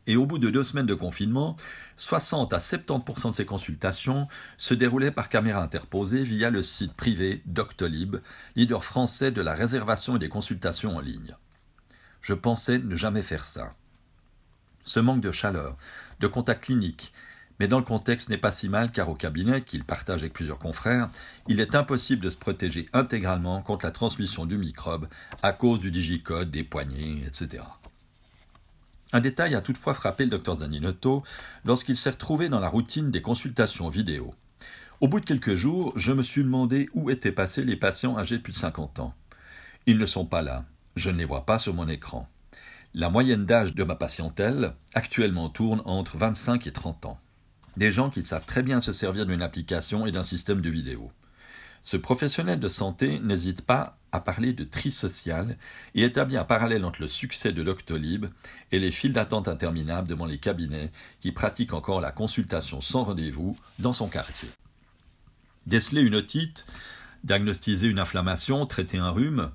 Et 0.07 0.15
au 0.15 0.25
bout 0.25 0.39
de 0.39 0.49
deux 0.49 0.63
semaines 0.63 0.85
de 0.85 0.93
confinement, 0.93 1.57
60 1.97 2.53
à 2.53 2.57
70% 2.57 3.29
de 3.29 3.35
ces 3.35 3.45
consultations 3.45 4.27
se 4.55 4.73
déroulaient 4.73 5.11
par 5.11 5.27
caméra 5.27 5.61
interposée 5.61 6.23
via 6.23 6.49
le 6.49 6.61
site 6.61 6.93
privé 6.93 7.43
Doctolib, 7.45 8.17
leader 8.55 8.85
français 8.85 9.31
de 9.31 9.41
la 9.41 9.53
réservation 9.53 10.15
et 10.15 10.19
des 10.19 10.29
consultations 10.29 10.95
en 10.95 11.01
ligne. 11.01 11.35
Je 12.21 12.33
pensais 12.33 12.79
ne 12.79 12.95
jamais 12.95 13.21
faire 13.21 13.45
ça. 13.45 13.75
Ce 14.83 15.01
manque 15.01 15.21
de 15.21 15.33
chaleur, 15.33 15.75
de 16.21 16.27
contact 16.27 16.63
clinique, 16.63 17.11
mais 17.59 17.67
dans 17.67 17.79
le 17.79 17.85
contexte 17.85 18.29
n'est 18.29 18.37
pas 18.37 18.53
si 18.53 18.69
mal 18.69 18.91
car 18.91 19.09
au 19.09 19.15
cabinet, 19.15 19.61
qu'il 19.61 19.83
partage 19.83 20.21
avec 20.21 20.33
plusieurs 20.33 20.59
confrères, 20.59 21.09
il 21.49 21.59
est 21.59 21.75
impossible 21.75 22.23
de 22.23 22.29
se 22.29 22.37
protéger 22.37 22.87
intégralement 22.93 23.61
contre 23.61 23.85
la 23.85 23.91
transmission 23.91 24.45
du 24.45 24.57
microbe 24.57 25.07
à 25.43 25.51
cause 25.51 25.81
du 25.81 25.91
digicode, 25.91 26.51
des 26.51 26.63
poignées, 26.63 27.23
etc. 27.25 27.63
Un 29.13 29.21
détail 29.21 29.55
a 29.55 29.61
toutefois 29.61 29.93
frappé 29.93 30.25
le 30.25 30.31
docteur 30.31 30.57
Zaninotto 30.57 31.23
lorsqu'il 31.65 31.95
s'est 31.95 32.09
retrouvé 32.09 32.49
dans 32.49 32.59
la 32.59 32.67
routine 32.67 33.09
des 33.09 33.21
consultations 33.21 33.87
vidéo. 33.87 34.33
Au 34.99 35.07
bout 35.07 35.19
de 35.19 35.25
quelques 35.25 35.55
jours, 35.55 35.93
je 35.95 36.11
me 36.11 36.23
suis 36.23 36.43
demandé 36.43 36.89
où 36.93 37.09
étaient 37.09 37.31
passés 37.31 37.63
les 37.63 37.75
patients 37.75 38.17
âgés 38.17 38.37
de 38.37 38.41
plus 38.41 38.53
de 38.53 38.57
50 38.57 38.99
ans. 38.99 39.13
Ils 39.85 39.97
ne 39.97 40.05
sont 40.05 40.25
pas 40.25 40.41
là. 40.41 40.65
Je 40.95 41.09
ne 41.09 41.17
les 41.17 41.25
vois 41.25 41.45
pas 41.45 41.59
sur 41.59 41.73
mon 41.73 41.87
écran. 41.87 42.27
La 42.93 43.09
moyenne 43.09 43.45
d'âge 43.45 43.75
de 43.75 43.83
ma 43.83 43.95
patientèle 43.95 44.73
actuellement 44.93 45.49
tourne 45.49 45.81
entre 45.85 46.17
25 46.17 46.65
et 46.67 46.71
30 46.71 47.05
ans. 47.05 47.19
Des 47.77 47.91
gens 47.91 48.09
qui 48.09 48.23
savent 48.23 48.45
très 48.45 48.63
bien 48.63 48.81
se 48.81 48.91
servir 48.91 49.27
d'une 49.27 49.43
application 49.43 50.07
et 50.07 50.11
d'un 50.11 50.23
système 50.23 50.61
de 50.61 50.69
vidéo. 50.69 51.11
Ce 51.83 51.95
professionnel 51.95 52.59
de 52.59 52.67
santé 52.67 53.19
n'hésite 53.19 53.61
pas 53.61 53.96
à 54.11 54.19
parler 54.19 54.53
de 54.53 54.63
tri 54.63 54.91
social 54.91 55.57
et 55.95 56.03
établit 56.03 56.37
un 56.37 56.43
parallèle 56.43 56.85
entre 56.85 57.01
le 57.01 57.07
succès 57.07 57.51
de 57.51 57.63
Doctolib 57.63 58.27
et 58.71 58.79
les 58.79 58.91
files 58.91 59.13
d'attente 59.13 59.47
interminables 59.47 60.07
devant 60.07 60.25
les 60.25 60.37
cabinets 60.37 60.91
qui 61.19 61.31
pratiquent 61.31 61.73
encore 61.73 62.01
la 62.01 62.11
consultation 62.11 62.81
sans 62.81 63.03
rendez-vous 63.03 63.57
dans 63.79 63.93
son 63.93 64.07
quartier. 64.07 64.49
Déceler 65.65 66.01
une 66.01 66.15
otite, 66.15 66.65
diagnostiser 67.23 67.87
une 67.87 67.99
inflammation, 67.99 68.65
traiter 68.65 68.97
un 68.97 69.09
rhume, 69.09 69.51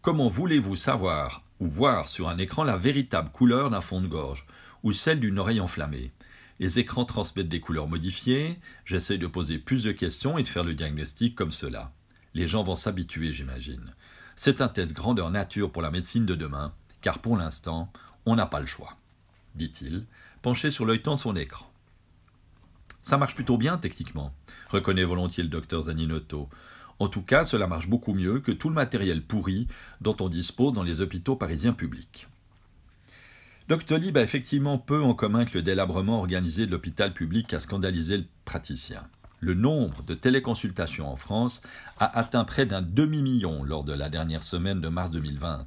comment 0.00 0.28
voulez-vous 0.28 0.76
savoir 0.76 1.44
ou 1.60 1.68
voir 1.68 2.08
sur 2.08 2.28
un 2.28 2.38
écran 2.38 2.64
la 2.64 2.76
véritable 2.76 3.30
couleur 3.30 3.70
d'un 3.70 3.80
fond 3.80 4.00
de 4.00 4.08
gorge 4.08 4.46
ou 4.82 4.92
celle 4.92 5.20
d'une 5.20 5.38
oreille 5.38 5.60
enflammée? 5.60 6.10
Les 6.58 6.78
écrans 6.78 7.04
transmettent 7.04 7.48
des 7.48 7.60
couleurs 7.60 7.88
modifiées, 7.88 8.58
j'essaye 8.84 9.18
de 9.18 9.26
poser 9.26 9.58
plus 9.58 9.82
de 9.82 9.92
questions 9.92 10.38
et 10.38 10.42
de 10.42 10.48
faire 10.48 10.64
le 10.64 10.74
diagnostic 10.74 11.34
comme 11.34 11.50
cela. 11.50 11.92
Les 12.34 12.46
gens 12.46 12.62
vont 12.62 12.76
s'habituer, 12.76 13.32
j'imagine. 13.32 13.94
C'est 14.36 14.60
un 14.60 14.68
test 14.68 14.94
grandeur 14.94 15.30
nature 15.30 15.70
pour 15.70 15.82
la 15.82 15.90
médecine 15.90 16.24
de 16.26 16.34
demain, 16.34 16.72
car 17.02 17.18
pour 17.18 17.36
l'instant, 17.36 17.92
on 18.24 18.36
n'a 18.36 18.46
pas 18.46 18.60
le 18.60 18.66
choix, 18.66 18.96
dit-il, 19.54 20.06
penché 20.40 20.70
sur 20.70 20.86
l'œil 20.86 21.02
de 21.02 21.16
son 21.16 21.36
écran. 21.36 21.70
Ça 23.02 23.18
marche 23.18 23.34
plutôt 23.34 23.58
bien 23.58 23.78
techniquement, 23.78 24.32
reconnaît 24.70 25.04
volontiers 25.04 25.42
le 25.42 25.48
docteur 25.48 25.82
Zaninotto. 25.82 26.48
En 26.98 27.08
tout 27.08 27.22
cas, 27.22 27.44
cela 27.44 27.66
marche 27.66 27.88
beaucoup 27.88 28.14
mieux 28.14 28.40
que 28.40 28.52
tout 28.52 28.68
le 28.68 28.76
matériel 28.76 29.22
pourri 29.22 29.66
dont 30.00 30.16
on 30.20 30.28
dispose 30.28 30.72
dans 30.72 30.84
les 30.84 31.00
hôpitaux 31.00 31.36
parisiens 31.36 31.72
publics. 31.72 32.28
Doctolib 33.68 34.16
a 34.16 34.22
effectivement 34.22 34.78
peu 34.78 35.02
en 35.02 35.14
commun 35.14 35.44
que 35.44 35.54
le 35.54 35.62
délabrement 35.62 36.18
organisé 36.18 36.66
de 36.66 36.70
l'hôpital 36.70 37.12
public 37.12 37.52
a 37.54 37.60
scandalisé 37.60 38.18
le 38.18 38.26
praticien. 38.44 39.08
Le 39.44 39.54
nombre 39.54 40.04
de 40.04 40.14
téléconsultations 40.14 41.10
en 41.10 41.16
France 41.16 41.62
a 41.98 42.16
atteint 42.16 42.44
près 42.44 42.64
d'un 42.64 42.80
demi-million 42.80 43.64
lors 43.64 43.82
de 43.82 43.92
la 43.92 44.08
dernière 44.08 44.44
semaine 44.44 44.80
de 44.80 44.86
mars 44.86 45.10
2020. 45.10 45.66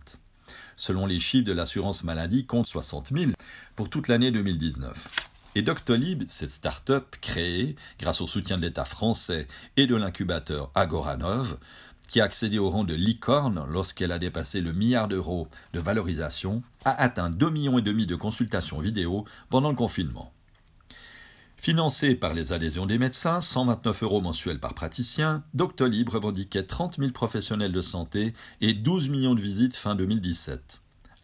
Selon 0.77 1.05
les 1.05 1.20
chiffres 1.20 1.46
de 1.46 1.51
l'assurance 1.51 2.05
maladie, 2.05 2.46
compte 2.46 2.67
60 2.67 3.10
000 3.10 3.32
pour 3.75 3.89
toute 3.89 4.08
l'année 4.08 4.32
2019. 4.32 5.10
Et 5.55 5.62
Doctolib, 5.62 6.24
cette 6.27 6.51
start-up 6.51 7.17
créée 7.20 7.75
grâce 8.00 8.22
au 8.22 8.27
soutien 8.27 8.55
de 8.55 8.62
l'État 8.62 8.86
français 8.86 9.46
et 9.75 9.88
de 9.88 9.96
l'incubateur 9.98 10.72
Agoranov, 10.74 11.58
qui 12.08 12.22
a 12.22 12.24
accédé 12.24 12.58
au 12.58 12.70
rang 12.70 12.86
de 12.86 12.94
licorne 12.94 13.65
lorsqu'elle 13.70 14.13
a 14.13 14.20
dépassé 14.20 14.62
le 14.62 14.72
milliard 14.72 15.10
d'euros 15.10 15.50
de 15.74 15.82
valorisation, 15.82 16.63
a 16.86 16.91
atteint 16.91 17.29
2,5 17.29 17.51
millions 17.51 17.79
de 17.82 18.15
consultations 18.15 18.79
vidéo 18.79 19.25
pendant 19.50 19.70
le 19.70 19.75
confinement. 19.75 20.32
Financé 21.57 22.13
par 22.13 22.33
les 22.33 22.53
adhésions 22.53 22.85
des 22.85 22.97
médecins, 22.97 23.41
129 23.41 24.03
euros 24.03 24.21
mensuels 24.21 24.59
par 24.59 24.75
praticien, 24.75 25.43
Doctolib 25.53 26.09
revendiquait 26.09 26.63
30 26.63 26.97
000 26.97 27.12
professionnels 27.12 27.71
de 27.71 27.81
santé 27.81 28.33
et 28.62 28.74
12 28.74 29.09
millions 29.09 29.33
de 29.33 29.41
visites 29.41 29.75
fin 29.75 29.95
2017. 29.95 30.81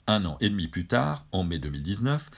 Un 0.07 0.25
an 0.25 0.37
et 0.41 0.49
demi 0.49 0.67
plus 0.67 0.87
tard, 0.87 1.25
en 1.31 1.43
mai 1.43 1.59
2019, 1.59 2.29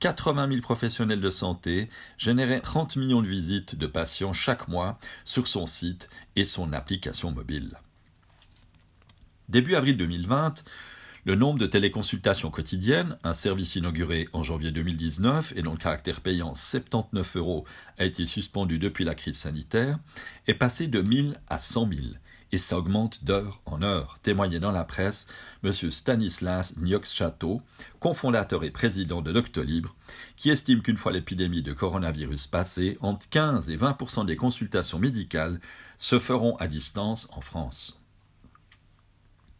80 0.00 0.48
000 0.48 0.60
professionnels 0.60 1.20
de 1.20 1.30
santé 1.30 1.88
généraient 2.18 2.58
30 2.58 2.96
millions 2.96 3.22
de 3.22 3.28
visites 3.28 3.76
de 3.76 3.86
patients 3.86 4.32
chaque 4.32 4.66
mois 4.66 4.98
sur 5.24 5.46
son 5.46 5.66
site 5.66 6.08
et 6.34 6.44
son 6.44 6.72
application 6.72 7.30
mobile. 7.30 7.78
Début 9.48 9.76
avril 9.76 9.96
2020, 9.96 10.64
le 11.24 11.36
nombre 11.36 11.60
de 11.60 11.66
téléconsultations 11.66 12.50
quotidiennes, 12.50 13.16
un 13.22 13.32
service 13.32 13.76
inauguré 13.76 14.26
en 14.32 14.42
janvier 14.42 14.72
2019 14.72 15.52
et 15.54 15.62
dont 15.62 15.70
le 15.70 15.78
caractère 15.78 16.20
payant 16.20 16.56
79 16.56 17.36
euros 17.36 17.64
a 17.96 18.04
été 18.04 18.26
suspendu 18.26 18.80
depuis 18.80 19.04
la 19.04 19.14
crise 19.14 19.38
sanitaire, 19.38 20.00
est 20.48 20.54
passé 20.54 20.88
de 20.88 21.00
1000 21.00 21.38
à 21.48 21.60
100 21.60 21.88
000 21.92 22.00
et 22.50 22.58
ça 22.58 22.76
augmente 22.76 23.22
d'heure 23.24 23.62
en 23.66 23.82
heure, 23.82 24.18
témoignait 24.22 24.58
dans 24.58 24.72
la 24.72 24.84
presse 24.84 25.28
M. 25.62 25.72
Stanislas 25.72 26.76
Niox-Chateau, 26.76 27.62
cofondateur 28.00 28.64
et 28.64 28.72
président 28.72 29.22
de 29.22 29.30
Doctolibre, 29.30 29.94
qui 30.36 30.50
estime 30.50 30.82
qu'une 30.82 30.98
fois 30.98 31.12
l'épidémie 31.12 31.62
de 31.62 31.72
coronavirus 31.72 32.48
passée, 32.48 32.98
entre 33.00 33.28
15 33.28 33.70
et 33.70 33.76
20 33.76 34.24
des 34.26 34.36
consultations 34.36 34.98
médicales 34.98 35.60
se 35.96 36.18
feront 36.18 36.56
à 36.56 36.66
distance 36.66 37.28
en 37.32 37.40
France. 37.40 38.01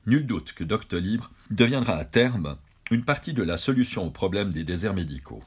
Nul 0.06 0.26
doute 0.26 0.52
que 0.52 0.64
Doctolib 0.64 1.20
deviendra 1.50 1.94
à 1.96 2.04
terme 2.04 2.56
une 2.90 3.04
partie 3.04 3.34
de 3.34 3.42
la 3.42 3.56
solution 3.56 4.04
au 4.04 4.10
problème 4.10 4.50
des 4.50 4.64
déserts 4.64 4.94
médicaux. 4.94 5.42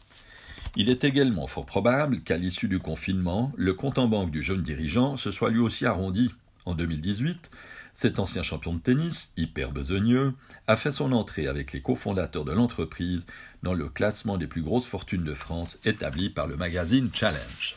Il 0.78 0.90
est 0.90 1.04
également 1.04 1.48
fort 1.48 1.66
probable 1.66 2.22
qu'à 2.22 2.38
l'issue 2.38 2.70
du 2.70 2.80
confinement, 2.80 3.52
le 3.58 3.74
compte 3.74 3.98
en 3.98 4.08
banque 4.08 4.32
du 4.32 4.42
jeune 4.42 4.62
dirigeant 4.62 5.18
se 5.18 5.30
soit 5.32 5.50
lui 5.50 5.60
aussi 5.60 5.86
arrondi. 5.86 6.32
En 6.66 6.74
2018, 6.74 7.52
cet 7.94 8.18
ancien 8.18 8.44
champion 8.44 8.74
de 8.74 8.80
tennis, 8.80 9.32
hyper 9.38 9.72
besogneux, 9.72 10.34
a 10.68 10.78
fait 10.78 10.92
son 10.92 11.12
entrée 11.12 11.48
avec 11.48 11.74
les 11.74 11.82
cofondateurs 11.82 12.46
de 12.46 12.54
l'entreprise 12.54 13.28
dans 13.62 13.74
le 13.74 13.90
classement 13.90 14.38
des 14.38 14.48
plus 14.48 14.62
grosses 14.62 14.88
fortunes 14.88 15.24
de 15.24 15.34
France 15.34 15.80
établi 15.84 16.30
par 16.30 16.48
le 16.48 16.56
magazine 16.56 17.10
Challenge. 17.14 17.76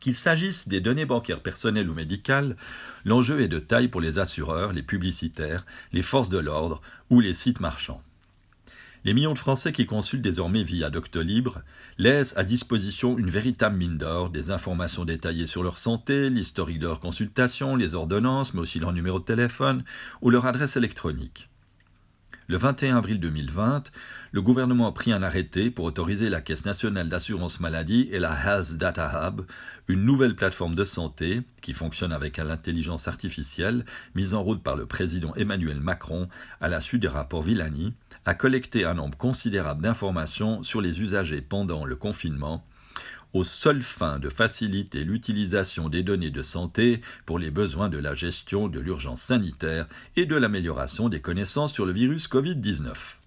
Qu'il 0.00 0.14
s'agisse 0.14 0.66
des 0.66 0.80
données 0.80 1.04
bancaires 1.04 1.40
personnelles 1.40 1.90
ou 1.90 1.94
médicales, 1.94 2.56
l'enjeu 3.04 3.42
est 3.42 3.48
de 3.48 3.58
taille 3.58 3.88
pour 3.88 4.00
les 4.00 4.18
assureurs, 4.18 4.72
les 4.72 4.82
publicitaires, 4.82 5.66
les 5.92 6.02
forces 6.02 6.30
de 6.30 6.38
l'ordre 6.38 6.80
ou 7.10 7.20
les 7.20 7.34
sites 7.34 7.60
marchands. 7.60 8.02
Les 9.04 9.14
millions 9.14 9.32
de 9.32 9.38
Français 9.38 9.72
qui 9.72 9.86
consultent 9.86 10.22
désormais 10.22 10.62
via 10.62 10.90
Doctolibre 10.90 11.62
laissent 11.98 12.36
à 12.36 12.44
disposition 12.44 13.18
une 13.18 13.30
véritable 13.30 13.76
mine 13.76 13.98
d'or, 13.98 14.30
des 14.30 14.50
informations 14.50 15.04
détaillées 15.04 15.46
sur 15.46 15.62
leur 15.62 15.78
santé, 15.78 16.30
l'historique 16.30 16.78
de 16.78 16.86
leur 16.86 17.00
consultation, 17.00 17.76
les 17.76 17.94
ordonnances, 17.94 18.52
mais 18.54 18.60
aussi 18.60 18.78
leur 18.78 18.92
numéro 18.92 19.18
de 19.18 19.24
téléphone 19.24 19.84
ou 20.22 20.30
leur 20.30 20.46
adresse 20.46 20.76
électronique. 20.76 21.49
Le 22.50 22.56
21 22.56 22.96
avril 22.96 23.20
2020, 23.20 23.92
le 24.32 24.42
gouvernement 24.42 24.88
a 24.88 24.92
pris 24.92 25.12
un 25.12 25.22
arrêté 25.22 25.70
pour 25.70 25.84
autoriser 25.84 26.28
la 26.28 26.40
Caisse 26.40 26.64
nationale 26.64 27.08
d'assurance 27.08 27.60
maladie 27.60 28.08
et 28.10 28.18
la 28.18 28.32
Health 28.32 28.72
Data 28.72 29.08
Hub, 29.28 29.42
une 29.86 30.04
nouvelle 30.04 30.34
plateforme 30.34 30.74
de 30.74 30.82
santé 30.82 31.42
qui 31.62 31.72
fonctionne 31.72 32.12
avec 32.12 32.38
l'intelligence 32.38 33.06
artificielle 33.06 33.84
mise 34.16 34.34
en 34.34 34.42
route 34.42 34.64
par 34.64 34.74
le 34.74 34.86
président 34.86 35.32
Emmanuel 35.36 35.78
Macron 35.78 36.26
à 36.60 36.68
la 36.68 36.80
suite 36.80 37.02
des 37.02 37.06
rapports 37.06 37.42
Villani, 37.42 37.94
à 38.24 38.34
collecter 38.34 38.84
un 38.84 38.94
nombre 38.94 39.16
considérable 39.16 39.82
d'informations 39.82 40.64
sur 40.64 40.80
les 40.80 41.02
usagers 41.02 41.42
pendant 41.42 41.84
le 41.84 41.94
confinement 41.94 42.64
aux 43.32 43.44
seules 43.44 43.82
fins 43.82 44.18
de 44.18 44.28
faciliter 44.28 45.04
l'utilisation 45.04 45.88
des 45.88 46.02
données 46.02 46.30
de 46.30 46.42
santé 46.42 47.00
pour 47.26 47.38
les 47.38 47.50
besoins 47.50 47.88
de 47.88 47.98
la 47.98 48.14
gestion 48.14 48.68
de 48.68 48.80
l'urgence 48.80 49.22
sanitaire 49.22 49.86
et 50.16 50.26
de 50.26 50.36
l'amélioration 50.36 51.08
des 51.08 51.20
connaissances 51.20 51.72
sur 51.72 51.86
le 51.86 51.92
virus 51.92 52.28
Covid-19. 52.28 53.19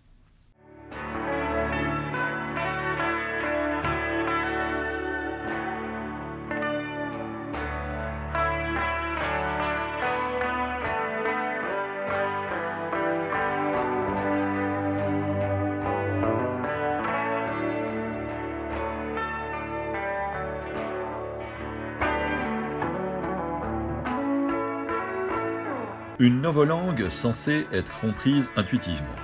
Une 26.24 26.40
novolangue 26.40 27.10
censée 27.10 27.68
être 27.74 28.00
comprise 28.00 28.50
intuitivement. 28.56 29.18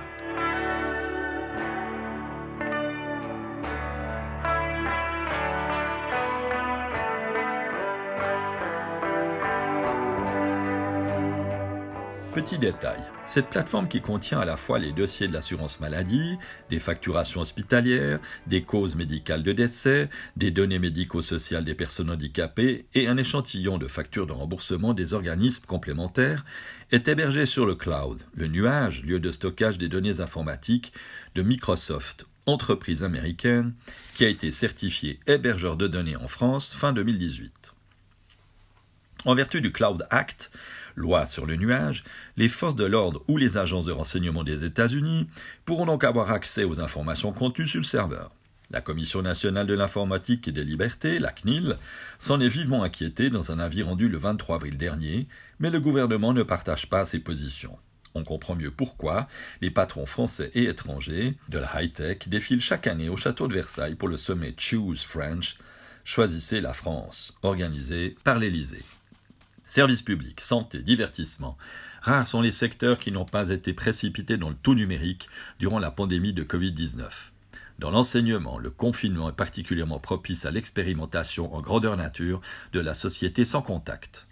Petit 12.40 12.56
détail, 12.56 12.98
cette 13.26 13.50
plateforme 13.50 13.86
qui 13.86 14.00
contient 14.00 14.40
à 14.40 14.46
la 14.46 14.56
fois 14.56 14.78
les 14.78 14.92
dossiers 14.92 15.28
de 15.28 15.32
l'assurance 15.34 15.78
maladie, 15.78 16.38
des 16.70 16.78
facturations 16.78 17.42
hospitalières, 17.42 18.18
des 18.46 18.62
causes 18.62 18.96
médicales 18.96 19.42
de 19.42 19.52
décès, 19.52 20.08
des 20.38 20.50
données 20.50 20.78
médico-sociales 20.78 21.66
des 21.66 21.74
personnes 21.74 22.08
handicapées 22.08 22.86
et 22.94 23.08
un 23.08 23.18
échantillon 23.18 23.76
de 23.76 23.86
factures 23.88 24.26
de 24.26 24.32
remboursement 24.32 24.94
des 24.94 25.12
organismes 25.12 25.66
complémentaires 25.66 26.46
est 26.92 27.08
hébergée 27.08 27.44
sur 27.44 27.66
le 27.66 27.74
cloud, 27.74 28.22
le 28.32 28.46
nuage, 28.46 29.02
lieu 29.02 29.20
de 29.20 29.32
stockage 29.32 29.76
des 29.76 29.90
données 29.90 30.20
informatiques 30.22 30.94
de 31.34 31.42
Microsoft, 31.42 32.24
entreprise 32.46 33.04
américaine 33.04 33.74
qui 34.14 34.24
a 34.24 34.28
été 34.28 34.50
certifiée 34.50 35.20
hébergeur 35.26 35.76
de 35.76 35.88
données 35.88 36.16
en 36.16 36.26
France 36.26 36.70
fin 36.70 36.94
2018. 36.94 37.74
En 39.26 39.34
vertu 39.34 39.60
du 39.60 39.70
Cloud 39.70 40.06
Act, 40.08 40.50
loi 41.00 41.26
sur 41.26 41.46
le 41.46 41.56
nuage, 41.56 42.04
les 42.36 42.48
forces 42.48 42.76
de 42.76 42.84
l'ordre 42.84 43.24
ou 43.26 43.36
les 43.36 43.58
agences 43.58 43.86
de 43.86 43.92
renseignement 43.92 44.44
des 44.44 44.64
États-Unis 44.64 45.26
pourront 45.64 45.86
donc 45.86 46.04
avoir 46.04 46.30
accès 46.30 46.64
aux 46.64 46.80
informations 46.80 47.32
contenues 47.32 47.66
sur 47.66 47.80
le 47.80 47.84
serveur. 47.84 48.30
La 48.70 48.80
Commission 48.80 49.20
nationale 49.20 49.66
de 49.66 49.74
l'informatique 49.74 50.46
et 50.46 50.52
des 50.52 50.62
libertés, 50.62 51.18
la 51.18 51.32
CNIL, 51.32 51.76
s'en 52.20 52.40
est 52.40 52.48
vivement 52.48 52.84
inquiétée 52.84 53.28
dans 53.28 53.50
un 53.50 53.58
avis 53.58 53.82
rendu 53.82 54.08
le 54.08 54.18
23 54.18 54.56
avril 54.56 54.78
dernier, 54.78 55.26
mais 55.58 55.70
le 55.70 55.80
gouvernement 55.80 56.32
ne 56.32 56.44
partage 56.44 56.88
pas 56.88 57.04
ses 57.04 57.18
positions. 57.18 57.76
On 58.14 58.22
comprend 58.22 58.54
mieux 58.54 58.70
pourquoi 58.70 59.26
les 59.60 59.70
patrons 59.70 60.06
français 60.06 60.52
et 60.54 60.64
étrangers 60.64 61.36
de 61.48 61.58
la 61.58 61.82
high-tech 61.82 62.28
défilent 62.28 62.60
chaque 62.60 62.86
année 62.86 63.08
au 63.08 63.16
château 63.16 63.48
de 63.48 63.54
Versailles 63.54 63.96
pour 63.96 64.08
le 64.08 64.16
sommet 64.16 64.54
Choose 64.56 65.02
French, 65.02 65.56
Choisissez 66.04 66.60
la 66.60 66.72
France, 66.72 67.34
organisé 67.42 68.16
par 68.24 68.38
l'Élysée. 68.38 68.84
Services 69.70 70.02
publics, 70.02 70.40
santé, 70.40 70.82
divertissement. 70.82 71.56
Rares 72.02 72.26
sont 72.26 72.40
les 72.40 72.50
secteurs 72.50 72.98
qui 72.98 73.12
n'ont 73.12 73.24
pas 73.24 73.50
été 73.50 73.72
précipités 73.72 74.36
dans 74.36 74.48
le 74.48 74.56
tout 74.56 74.74
numérique 74.74 75.28
durant 75.60 75.78
la 75.78 75.92
pandémie 75.92 76.32
de 76.32 76.42
Covid-19. 76.42 77.06
Dans 77.78 77.92
l'enseignement, 77.92 78.58
le 78.58 78.70
confinement 78.70 79.28
est 79.28 79.36
particulièrement 79.36 80.00
propice 80.00 80.44
à 80.44 80.50
l'expérimentation 80.50 81.54
en 81.54 81.60
grandeur 81.60 81.96
nature 81.96 82.40
de 82.72 82.80
la 82.80 82.94
société 82.94 83.44
sans 83.44 83.62
contact. 83.62 84.26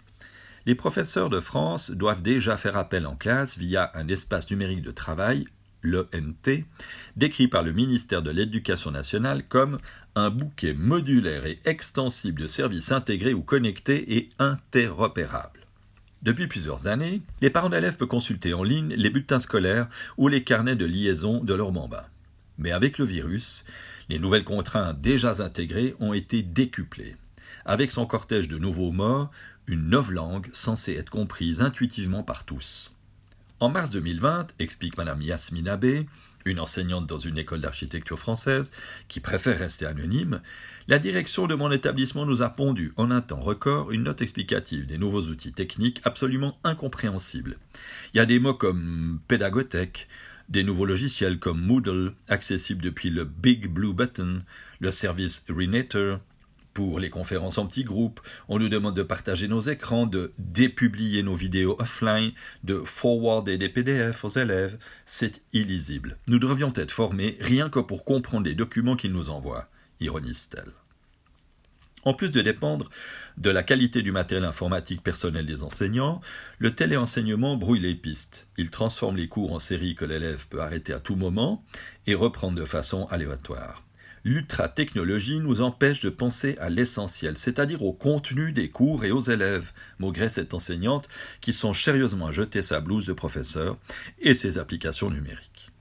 Les 0.65 0.75
professeurs 0.75 1.29
de 1.29 1.39
France 1.39 1.91
doivent 1.91 2.21
déjà 2.21 2.57
faire 2.57 2.75
appel 2.75 3.07
en 3.07 3.15
classe 3.15 3.57
via 3.57 3.91
un 3.93 4.09
espace 4.09 4.51
numérique 4.51 4.81
de 4.81 4.91
travail 4.91 5.45
l'ENT, 5.81 6.63
décrit 7.15 7.47
par 7.47 7.63
le 7.63 7.71
ministère 7.71 8.21
de 8.21 8.31
l'Éducation 8.31 8.91
nationale 8.91 9.47
comme 9.47 9.77
un 10.15 10.29
bouquet 10.29 10.73
modulaire 10.73 11.45
et 11.45 11.59
extensible 11.65 12.41
de 12.41 12.47
services 12.47 12.91
intégrés 12.91 13.33
ou 13.33 13.41
connectés 13.41 14.17
et 14.17 14.29
interopérables. 14.39 15.59
Depuis 16.21 16.47
plusieurs 16.47 16.87
années, 16.87 17.21
les 17.41 17.49
parents 17.49 17.69
d'élèves 17.69 17.95
peuvent 17.95 18.07
consulter 18.07 18.53
en 18.53 18.63
ligne 18.63 18.93
les 18.93 19.09
bulletins 19.09 19.39
scolaires 19.39 19.87
ou 20.17 20.27
les 20.27 20.43
carnets 20.43 20.75
de 20.75 20.85
liaison 20.85 21.41
de 21.43 21.53
leurs 21.53 21.71
bambins. 21.71 22.05
Mais 22.57 22.71
avec 22.71 22.97
le 22.97 23.05
virus, 23.05 23.63
les 24.09 24.19
nouvelles 24.19 24.43
contraintes 24.43 24.99
déjà 24.99 25.41
intégrées 25.41 25.95
ont 25.99 26.13
été 26.13 26.41
décuplées. 26.41 27.15
Avec 27.63 27.91
son 27.91 28.05
cortège 28.05 28.49
de 28.49 28.57
nouveaux 28.57 28.91
mots, 28.91 29.29
une 29.67 29.89
novlangue 29.89 30.49
censée 30.51 30.95
être 30.95 31.09
comprise 31.09 31.61
intuitivement 31.61 32.23
par 32.23 32.43
tous. 32.43 32.91
En 33.59 33.67
mars 33.67 33.91
2020, 33.91 34.47
explique 34.59 34.97
Mme 34.97 35.21
Yasmina 35.21 35.75
B., 35.75 36.05
une 36.45 36.61
enseignante 36.61 37.05
dans 37.05 37.17
une 37.17 37.37
école 37.37 37.59
d'architecture 37.59 38.17
française, 38.17 38.71
qui 39.09 39.19
préfère 39.19 39.59
rester 39.59 39.85
anonyme, 39.85 40.39
la 40.87 40.97
direction 40.97 41.45
de 41.45 41.55
mon 41.55 41.69
établissement 41.69 42.25
nous 42.25 42.41
a 42.41 42.49
pondu 42.49 42.93
en 42.95 43.11
un 43.11 43.19
temps 43.19 43.41
record 43.41 43.91
une 43.91 44.03
note 44.03 44.21
explicative 44.21 44.85
des 44.85 44.97
nouveaux 44.97 45.23
outils 45.23 45.51
techniques 45.51 45.99
absolument 46.05 46.57
incompréhensibles. 46.63 47.57
Il 48.13 48.17
y 48.17 48.21
a 48.21 48.25
des 48.25 48.39
mots 48.39 48.53
comme 48.53 49.19
pédagothèque, 49.27 50.07
des 50.47 50.63
nouveaux 50.63 50.85
logiciels 50.85 51.37
comme 51.37 51.61
Moodle, 51.61 52.13
accessibles 52.29 52.81
depuis 52.81 53.09
le 53.09 53.25
Big 53.25 53.67
Blue 53.67 53.93
Button, 53.93 54.39
le 54.79 54.91
service 54.91 55.45
Renator, 55.49 56.19
pour 56.79 57.01
les 57.01 57.09
conférences 57.09 57.57
en 57.57 57.67
petits 57.67 57.83
groupes, 57.83 58.21
on 58.47 58.57
nous 58.57 58.69
demande 58.69 58.95
de 58.95 59.03
partager 59.03 59.49
nos 59.49 59.59
écrans, 59.59 60.07
de 60.07 60.31
dépublier 60.37 61.23
nos 61.23 61.35
vidéos 61.35 61.75
offline, 61.77 62.31
de 62.63 62.79
forwarder 62.85 63.57
des 63.57 63.67
PDF 63.67 64.23
aux 64.23 64.29
élèves. 64.29 64.77
C'est 65.05 65.41
illisible. 65.51 66.17
Nous 66.29 66.39
devrions 66.39 66.71
être 66.73 66.93
formés 66.93 67.35
rien 67.41 67.69
que 67.69 67.79
pour 67.79 68.05
comprendre 68.05 68.47
les 68.47 68.55
documents 68.55 68.95
qu'ils 68.95 69.11
nous 69.11 69.27
envoient, 69.27 69.67
ironise-t-elle. 69.99 70.71
En 72.05 72.13
plus 72.13 72.31
de 72.31 72.39
dépendre 72.39 72.89
de 73.35 73.49
la 73.49 73.61
qualité 73.61 74.01
du 74.01 74.13
matériel 74.13 74.45
informatique 74.45 75.03
personnel 75.03 75.45
des 75.45 75.63
enseignants, 75.63 76.21
le 76.59 76.73
téléenseignement 76.73 77.57
brouille 77.57 77.81
les 77.81 77.93
pistes. 77.93 78.47
Il 78.57 78.69
transforme 78.69 79.17
les 79.17 79.27
cours 79.27 79.51
en 79.51 79.59
série 79.59 79.95
que 79.95 80.05
l'élève 80.05 80.47
peut 80.47 80.61
arrêter 80.61 80.93
à 80.93 81.01
tout 81.01 81.17
moment 81.17 81.65
et 82.07 82.15
reprendre 82.15 82.57
de 82.57 82.63
façon 82.63 83.05
aléatoire 83.07 83.83
l'ultra-technologie 84.23 85.39
nous 85.39 85.61
empêche 85.61 86.01
de 86.01 86.09
penser 86.09 86.57
à 86.59 86.69
l'essentiel, 86.69 87.37
c'est-à-dire 87.37 87.83
au 87.83 87.93
contenu 87.93 88.51
des 88.51 88.69
cours 88.69 89.05
et 89.05 89.11
aux 89.11 89.19
élèves, 89.19 89.71
malgré 89.99 90.29
cette 90.29 90.53
enseignante 90.53 91.09
qui 91.41 91.53
sont 91.53 91.73
sérieusement 91.73 92.31
jeter 92.31 92.61
sa 92.61 92.79
blouse 92.79 93.05
de 93.05 93.13
professeur 93.13 93.77
et 94.19 94.33
ses 94.33 94.57
applications 94.57 95.09
numériques. 95.09 95.71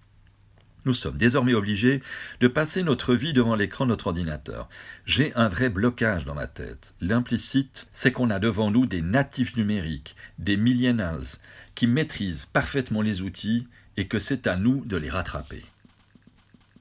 Nous 0.85 0.95
sommes 0.95 1.19
désormais 1.19 1.55
obligés 1.55 2.03
de 2.41 2.49
passer 2.49 2.83
notre 2.83 3.15
vie 3.15 3.33
devant 3.33 3.55
l'écran 3.55 3.85
de 3.85 3.91
notre 3.91 4.07
ordinateur. 4.07 4.71
J'ai 5.05 5.35
un 5.35 5.49
vrai 5.49 5.69
blocage 5.69 6.25
dans 6.25 6.35
ma 6.35 6.47
tête. 6.47 6.95
L'implicite, 7.01 7.89
c'est 7.93 8.13
qu'on 8.13 8.31
a 8.31 8.39
devant 8.39 8.71
nous 8.71 8.87
des 8.87 9.03
natifs 9.03 9.57
numériques, 9.57 10.17
des 10.39 10.57
millennials, 10.57 11.37
qui 11.75 11.87
maîtrisent 11.87 12.47
parfaitement 12.47 13.03
les 13.03 13.21
outils 13.21 13.67
et 13.99 14.07
que 14.07 14.19
c'est 14.19 14.47
à 14.47 14.57
nous 14.57 14.85
de 14.85 14.97
les 14.97 15.11
rattraper. 15.11 15.63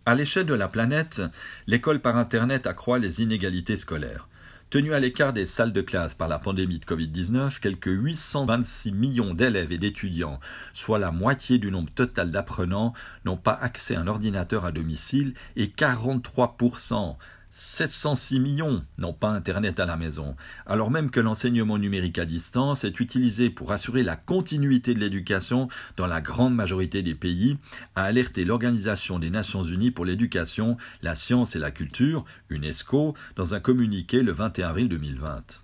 À 0.07 0.15
l'échelle 0.15 0.45
de 0.45 0.53
la 0.53 0.69
planète, 0.69 1.21
l'école 1.67 1.99
par 1.99 2.15
Internet 2.15 2.65
accroît 2.65 2.97
les 2.97 3.21
inégalités 3.21 3.75
scolaires. 3.75 4.29
Tenu 4.69 4.93
à 4.93 5.01
l'écart 5.01 5.33
des 5.33 5.45
salles 5.45 5.73
de 5.73 5.81
classe 5.81 6.13
par 6.13 6.29
la 6.29 6.39
pandémie 6.39 6.79
de 6.79 6.85
Covid-19, 6.85 7.59
quelques 7.59 7.87
826 7.87 8.93
millions 8.93 9.33
d'élèves 9.33 9.73
et 9.73 9.77
d'étudiants, 9.77 10.39
soit 10.71 10.97
la 10.97 11.11
moitié 11.11 11.57
du 11.57 11.71
nombre 11.71 11.91
total 11.93 12.31
d'apprenants, 12.31 12.93
n'ont 13.25 13.35
pas 13.35 13.59
accès 13.61 13.97
à 13.97 13.99
un 13.99 14.07
ordinateur 14.07 14.63
à 14.63 14.71
domicile 14.71 15.33
et 15.57 15.67
43%, 15.67 17.17
706 17.49 18.39
millions 18.39 18.85
n'ont 18.97 19.13
pas 19.13 19.29
Internet 19.29 19.79
à 19.79 19.85
la 19.85 19.95
maison, 19.95 20.35
alors 20.65 20.91
même 20.91 21.09
que 21.09 21.19
l'enseignement 21.19 21.77
numérique 21.77 22.19
à 22.19 22.25
distance 22.25 22.83
est 22.83 22.99
utilisé 22.99 23.49
pour 23.49 23.71
assurer 23.71 24.03
la 24.03 24.15
continuité 24.15 24.93
de 24.93 24.99
l'éducation 24.99 25.67
dans 25.95 26.07
la 26.07 26.21
grande 26.21 26.55
majorité 26.55 27.01
des 27.01 27.15
pays, 27.15 27.57
a 27.95 28.03
alerté 28.03 28.45
l'Organisation 28.45 29.17
des 29.19 29.29
Nations 29.29 29.63
Unies 29.63 29.91
pour 29.91 30.05
l'éducation, 30.05 30.77
la 31.01 31.15
science 31.15 31.55
et 31.55 31.59
la 31.59 31.71
culture, 31.71 32.25
UNESCO, 32.49 33.15
dans 33.35 33.53
un 33.53 33.59
communiqué 33.59 34.21
le 34.21 34.33
21 34.33 34.69
avril 34.69 34.89
2020. 34.89 35.63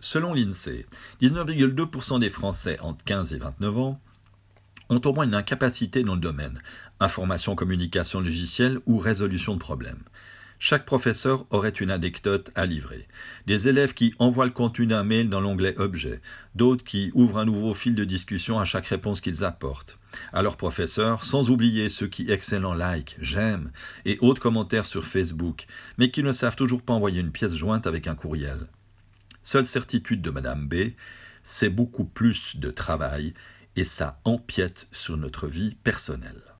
Selon 0.00 0.34
l'INSEE, 0.34 0.86
19,2% 1.22 2.20
des 2.20 2.28
Français 2.28 2.78
entre 2.80 3.02
15 3.04 3.32
et 3.32 3.38
29 3.38 3.78
ans 3.78 4.00
ont 4.90 5.00
au 5.04 5.12
moins 5.14 5.24
une 5.24 5.34
incapacité 5.34 6.02
dans 6.02 6.14
le 6.14 6.20
domaine, 6.20 6.60
information, 7.00 7.54
communication 7.54 8.20
logicielle 8.20 8.80
ou 8.86 8.98
résolution 8.98 9.54
de 9.54 9.58
problèmes. 9.60 10.02
Chaque 10.58 10.86
professeur 10.86 11.46
aurait 11.50 11.68
une 11.68 11.90
anecdote 11.90 12.50
à 12.54 12.64
livrer. 12.64 13.06
Des 13.46 13.68
élèves 13.68 13.92
qui 13.92 14.14
envoient 14.18 14.46
le 14.46 14.50
contenu 14.50 14.86
d'un 14.86 15.04
mail 15.04 15.28
dans 15.28 15.40
l'onglet 15.40 15.78
Objet, 15.78 16.20
d'autres 16.54 16.84
qui 16.84 17.10
ouvrent 17.14 17.38
un 17.38 17.44
nouveau 17.44 17.74
fil 17.74 17.94
de 17.94 18.04
discussion 18.04 18.58
à 18.58 18.64
chaque 18.64 18.86
réponse 18.86 19.20
qu'ils 19.20 19.44
apportent. 19.44 19.98
À 20.32 20.42
leurs 20.42 20.56
professeurs, 20.56 21.24
sans 21.24 21.50
oublier 21.50 21.88
ceux 21.88 22.06
qui 22.06 22.30
excellent 22.30 22.70
en 22.70 22.74
like, 22.74 23.16
j'aime 23.20 23.72
et 24.04 24.18
autres 24.20 24.40
commentaires 24.40 24.86
sur 24.86 25.04
Facebook, 25.04 25.66
mais 25.98 26.10
qui 26.10 26.22
ne 26.22 26.32
savent 26.32 26.56
toujours 26.56 26.82
pas 26.82 26.94
envoyer 26.94 27.20
une 27.20 27.32
pièce 27.32 27.54
jointe 27.54 27.86
avec 27.86 28.06
un 28.06 28.14
courriel. 28.14 28.68
Seule 29.42 29.66
certitude 29.66 30.22
de 30.22 30.30
Madame 30.30 30.66
B, 30.68 30.92
c'est 31.42 31.68
beaucoup 31.68 32.04
plus 32.04 32.56
de 32.56 32.70
travail 32.70 33.34
et 33.76 33.84
ça 33.84 34.20
empiète 34.24 34.88
sur 34.92 35.16
notre 35.16 35.46
vie 35.48 35.76
personnelle. 35.84 36.53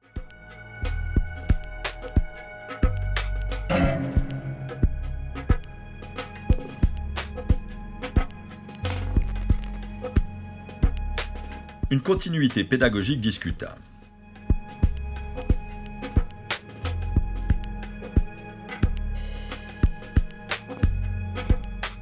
Une 11.94 12.00
continuité 12.00 12.64
pédagogique 12.64 13.20
discutable. 13.20 13.80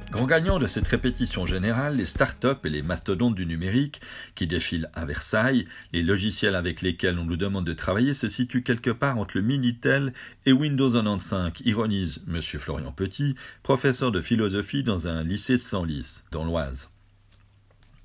Grand 0.09 0.25
gagnant 0.25 0.57
de 0.57 0.65
cette 0.65 0.87
répétition 0.87 1.45
générale, 1.45 1.97
les 1.97 2.07
start-up 2.07 2.65
et 2.65 2.71
les 2.71 2.81
mastodontes 2.81 3.35
du 3.35 3.45
numérique 3.45 4.01
qui 4.33 4.47
défilent 4.47 4.89
à 4.95 5.05
Versailles, 5.05 5.67
les 5.91 6.01
logiciels 6.01 6.55
avec 6.55 6.81
lesquels 6.81 7.19
on 7.19 7.25
nous 7.25 7.37
demande 7.37 7.65
de 7.67 7.73
travailler 7.73 8.15
se 8.15 8.29
situent 8.29 8.63
quelque 8.63 8.89
part 8.89 9.19
entre 9.19 9.37
le 9.37 9.43
Minitel 9.43 10.11
et 10.47 10.53
Windows 10.53 10.89
95, 10.89 11.51
ironise 11.65 12.23
M. 12.27 12.41
Florian 12.41 12.91
Petit, 12.91 13.35
professeur 13.61 14.11
de 14.11 14.21
philosophie 14.21 14.81
dans 14.81 15.07
un 15.07 15.21
lycée 15.21 15.53
de 15.53 15.57
Senlis, 15.59 16.23
dans 16.31 16.45
l'Oise. 16.45 16.89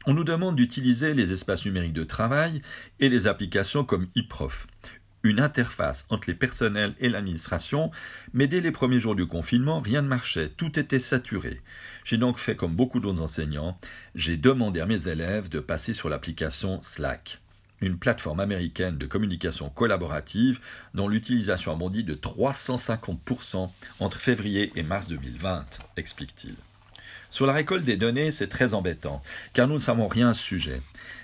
On 0.09 0.14
nous 0.14 0.25
demande 0.25 0.57
d'utiliser 0.57 1.12
les 1.12 1.35
espaces 1.35 1.66
numériques 1.66 1.92
de 1.92 2.03
travail 2.03 2.62
et 2.99 3.11
les 3.11 3.27
applications 3.27 3.85
comme 3.85 4.07
eProf, 4.16 4.66
une 5.23 5.38
interface 5.38 6.07
entre 6.09 6.31
les 6.31 6.35
personnels 6.35 6.94
et 6.99 7.11
l'administration, 7.11 7.90
mais 8.33 8.47
dès 8.47 8.62
les 8.62 8.73
premiers 8.73 9.01
jours 9.01 9.14
du 9.14 9.27
confinement, 9.27 9.81
rien 9.81 10.01
ne 10.01 10.09
marchait, 10.09 10.49
tout 10.49 10.79
était 10.79 10.99
saturé. 10.99 11.61
J'ai 12.05 12.16
donc 12.16 12.38
fait 12.38 12.57
comme 12.57 12.75
beaucoup 12.75 13.01
d'autres 13.01 13.21
enseignants, 13.21 13.79
j'ai 14.14 14.38
demandé 14.38 14.81
à 14.81 14.87
mes 14.87 15.09
élèves 15.09 15.51
de 15.51 15.61
passer 15.61 15.92
sur 15.92 16.09
l'application 16.09 16.81
Slack, 16.81 17.42
une 17.83 17.99
plateforme 17.99 18.40
américaine 18.40 18.97
de 18.97 19.05
communication 19.05 19.68
collaborative 19.68 20.59
dont 20.94 21.09
l'utilisation 21.09 21.73
a 21.73 21.77
bondi 21.77 22.03
de 22.03 22.14
350% 22.14 23.71
entre 24.01 24.16
février 24.16 24.73
et 24.75 24.83
mars 24.83 25.09
2020, 25.09 25.66
explique-t-il. 25.99 26.55
Sur 27.31 27.47
la 27.47 27.53
récolte 27.53 27.85
des 27.85 27.97
données, 27.97 28.33
c'est 28.33 28.49
très 28.49 28.75
embêtant, 28.75 29.23
car 29.53 29.69
nous 29.69 29.75
ne 29.75 29.79
savons 29.79 30.09
rien 30.09 30.31
à 30.31 30.35
ce 30.35 30.43
sujet. 30.43 30.81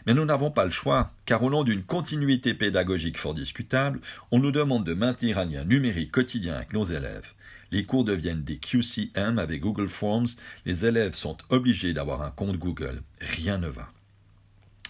Mais 0.07 0.15
nous 0.15 0.25
n'avons 0.25 0.51
pas 0.51 0.65
le 0.65 0.71
choix, 0.71 1.13
car 1.25 1.43
au 1.43 1.51
nom 1.51 1.65
d'une 1.65 1.83
continuité 1.83 2.53
pédagogique 2.53 3.19
fort 3.19 3.35
discutable, 3.35 4.01
on 4.31 4.39
nous 4.39 4.53
demande 4.53 4.85
de 4.85 4.95
maintenir 4.95 5.39
un 5.39 5.47
lien 5.47 5.65
numérique 5.65 6.13
quotidien 6.13 6.55
avec 6.55 6.73
nos 6.73 6.85
élèves. 6.85 7.33
Les 7.71 7.85
cours 7.85 8.05
deviennent 8.05 8.45
des 8.45 8.59
QCM 8.59 9.39
avec 9.39 9.63
Google 9.63 9.89
Forms, 9.89 10.29
les 10.67 10.87
élèves 10.87 11.15
sont 11.15 11.39
obligés 11.49 11.95
d'avoir 11.95 12.23
un 12.23 12.31
compte 12.31 12.59
Google. 12.59 13.03
Rien 13.21 13.59
ne 13.59 13.69
va. 13.69 13.91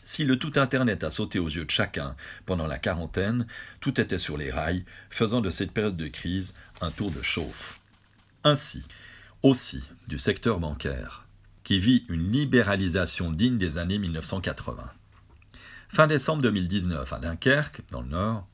Si 0.07 0.24
le 0.24 0.38
tout 0.38 0.53
Internet 0.57 1.03
a 1.03 1.09
sauté 1.09 1.38
aux 1.38 1.48
yeux 1.48 1.64
de 1.64 1.70
chacun 1.70 2.14
pendant 2.44 2.66
la 2.66 2.79
quarantaine, 2.79 3.46
tout 3.81 3.98
était 4.00 4.18
sur 4.18 4.37
les 4.37 4.50
rails, 4.50 4.85
faisant 5.09 5.40
de 5.40 5.48
cette 5.48 5.72
période 5.72 5.96
de 5.96 6.09
crise 6.09 6.55
un 6.83 6.90
tour 6.90 7.11
de 7.11 7.22
chauffe. 7.22 7.81
Ainsi, 8.42 8.85
aussi 9.44 9.83
du 10.09 10.18
secteur 10.18 10.59
bancaire, 10.59 11.26
qui 11.64 11.78
vit 11.78 12.07
une 12.09 12.33
libéralisation 12.33 13.30
digne 13.30 13.59
des 13.59 13.76
années 13.76 13.98
1980. 13.98 14.90
Fin 15.90 16.07
décembre 16.07 16.40
2019, 16.42 17.12
à 17.12 17.18
Dunkerque, 17.18 17.83
dans 17.90 18.00
le 18.00 18.09
Nord, 18.09 18.48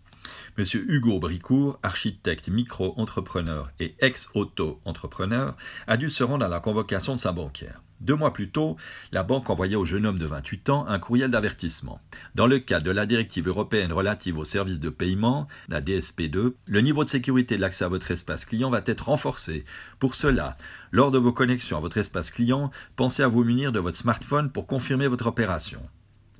M. 0.58 0.64
Hugo 0.88 1.20
Bricourt, 1.20 1.78
architecte 1.84 2.48
micro-entrepreneur 2.48 3.70
et 3.78 3.94
ex-auto-entrepreneur, 4.00 5.56
a 5.86 5.96
dû 5.96 6.10
se 6.10 6.24
rendre 6.24 6.44
à 6.44 6.48
la 6.48 6.58
convocation 6.58 7.14
de 7.14 7.20
sa 7.20 7.30
banquière. 7.30 7.80
Deux 8.00 8.14
mois 8.14 8.32
plus 8.32 8.50
tôt, 8.50 8.76
la 9.12 9.22
banque 9.22 9.50
envoyait 9.50 9.76
au 9.76 9.84
jeune 9.84 10.06
homme 10.06 10.18
de 10.18 10.24
28 10.24 10.70
ans 10.70 10.86
un 10.88 10.98
courriel 10.98 11.30
d'avertissement. 11.30 12.00
Dans 12.34 12.46
le 12.46 12.58
cadre 12.58 12.86
de 12.86 12.90
la 12.90 13.04
directive 13.04 13.46
européenne 13.46 13.92
relative 13.92 14.38
aux 14.38 14.44
services 14.44 14.80
de 14.80 14.88
paiement, 14.88 15.46
la 15.68 15.82
DSP2, 15.82 16.54
le 16.66 16.80
niveau 16.80 17.04
de 17.04 17.10
sécurité 17.10 17.56
de 17.56 17.60
l'accès 17.60 17.84
à 17.84 17.88
votre 17.88 18.10
espace 18.10 18.46
client 18.46 18.70
va 18.70 18.82
être 18.86 19.08
renforcé. 19.08 19.66
Pour 19.98 20.14
cela, 20.14 20.56
lors 20.92 21.10
de 21.10 21.18
vos 21.18 21.32
connexions 21.32 21.76
à 21.76 21.80
votre 21.80 21.98
espace 21.98 22.30
client, 22.30 22.70
pensez 22.96 23.22
à 23.22 23.28
vous 23.28 23.44
munir 23.44 23.70
de 23.70 23.80
votre 23.80 23.98
smartphone 23.98 24.50
pour 24.50 24.66
confirmer 24.66 25.06
votre 25.06 25.26
opération. 25.26 25.82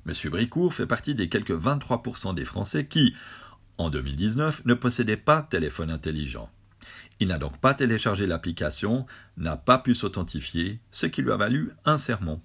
Monsieur 0.05 0.31
Bricourt 0.31 0.73
fait 0.73 0.87
partie 0.87 1.13
des 1.13 1.29
quelques 1.29 1.51
23% 1.51 2.33
des 2.33 2.45
Français 2.45 2.87
qui, 2.87 3.13
en 3.77 3.91
2019, 3.91 4.65
ne 4.65 4.73
possédaient 4.73 5.15
pas 5.15 5.41
de 5.41 5.47
téléphone 5.49 5.91
intelligent. 5.91 6.49
Il 7.21 7.27
n'a 7.27 7.37
donc 7.37 7.59
pas 7.59 7.75
téléchargé 7.75 8.25
l'application, 8.25 9.05
n'a 9.37 9.55
pas 9.55 9.77
pu 9.77 9.93
s'authentifier, 9.93 10.79
ce 10.89 11.05
qui 11.05 11.21
lui 11.21 11.31
a 11.31 11.37
valu 11.37 11.71
un 11.85 11.99
sermon. 11.99 12.41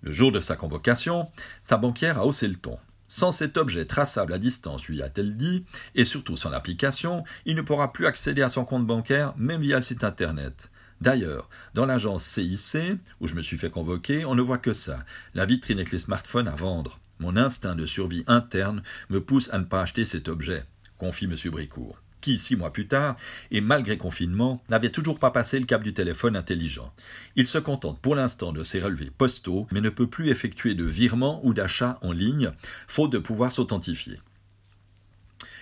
Le 0.00 0.12
jour 0.12 0.30
de 0.30 0.38
sa 0.38 0.54
convocation, 0.54 1.28
sa 1.60 1.76
banquière 1.76 2.18
a 2.18 2.24
haussé 2.24 2.46
le 2.46 2.54
ton. 2.54 2.78
Sans 3.08 3.32
cet 3.32 3.56
objet 3.56 3.84
traçable 3.84 4.32
à 4.32 4.38
distance, 4.38 4.86
lui 4.86 5.02
a-t-elle 5.02 5.36
dit, 5.36 5.64
et 5.96 6.04
surtout 6.04 6.36
sans 6.36 6.50
l'application, 6.50 7.24
il 7.46 7.56
ne 7.56 7.62
pourra 7.62 7.92
plus 7.92 8.06
accéder 8.06 8.42
à 8.42 8.48
son 8.48 8.64
compte 8.64 8.86
bancaire, 8.86 9.34
même 9.36 9.60
via 9.60 9.74
le 9.74 9.82
site 9.82 10.04
internet. 10.04 10.70
D'ailleurs, 11.00 11.48
dans 11.74 11.84
l'agence 11.84 12.22
CIC, 12.22 13.00
où 13.20 13.26
je 13.26 13.34
me 13.34 13.42
suis 13.42 13.58
fait 13.58 13.70
convoquer, 13.70 14.24
on 14.24 14.36
ne 14.36 14.42
voit 14.42 14.58
que 14.58 14.72
ça, 14.72 15.04
la 15.34 15.46
vitrine 15.46 15.78
avec 15.78 15.90
les 15.90 15.98
smartphones 15.98 16.46
à 16.46 16.54
vendre. 16.54 17.00
Mon 17.18 17.36
instinct 17.36 17.74
de 17.74 17.86
survie 17.86 18.22
interne 18.28 18.84
me 19.10 19.20
pousse 19.20 19.52
à 19.52 19.58
ne 19.58 19.64
pas 19.64 19.80
acheter 19.80 20.04
cet 20.04 20.28
objet, 20.28 20.64
confie 20.96 21.24
M. 21.24 21.34
Bricourt 21.50 21.98
six 22.38 22.56
mois 22.56 22.72
plus 22.72 22.86
tard, 22.86 23.16
et 23.50 23.60
malgré 23.60 23.96
confinement, 23.96 24.62
n'avait 24.68 24.90
toujours 24.90 25.18
pas 25.18 25.30
passé 25.30 25.58
le 25.58 25.66
cap 25.66 25.82
du 25.82 25.94
téléphone 25.94 26.36
intelligent. 26.36 26.92
Il 27.36 27.46
se 27.46 27.58
contente 27.58 28.00
pour 28.00 28.14
l'instant 28.14 28.52
de 28.52 28.62
ses 28.62 28.80
relevés 28.80 29.10
postaux, 29.16 29.66
mais 29.72 29.80
ne 29.80 29.90
peut 29.90 30.08
plus 30.08 30.28
effectuer 30.28 30.74
de 30.74 30.84
virements 30.84 31.40
ou 31.44 31.54
d'achats 31.54 31.98
en 32.02 32.12
ligne, 32.12 32.50
faute 32.86 33.12
de 33.12 33.18
pouvoir 33.18 33.52
s'authentifier. 33.52 34.18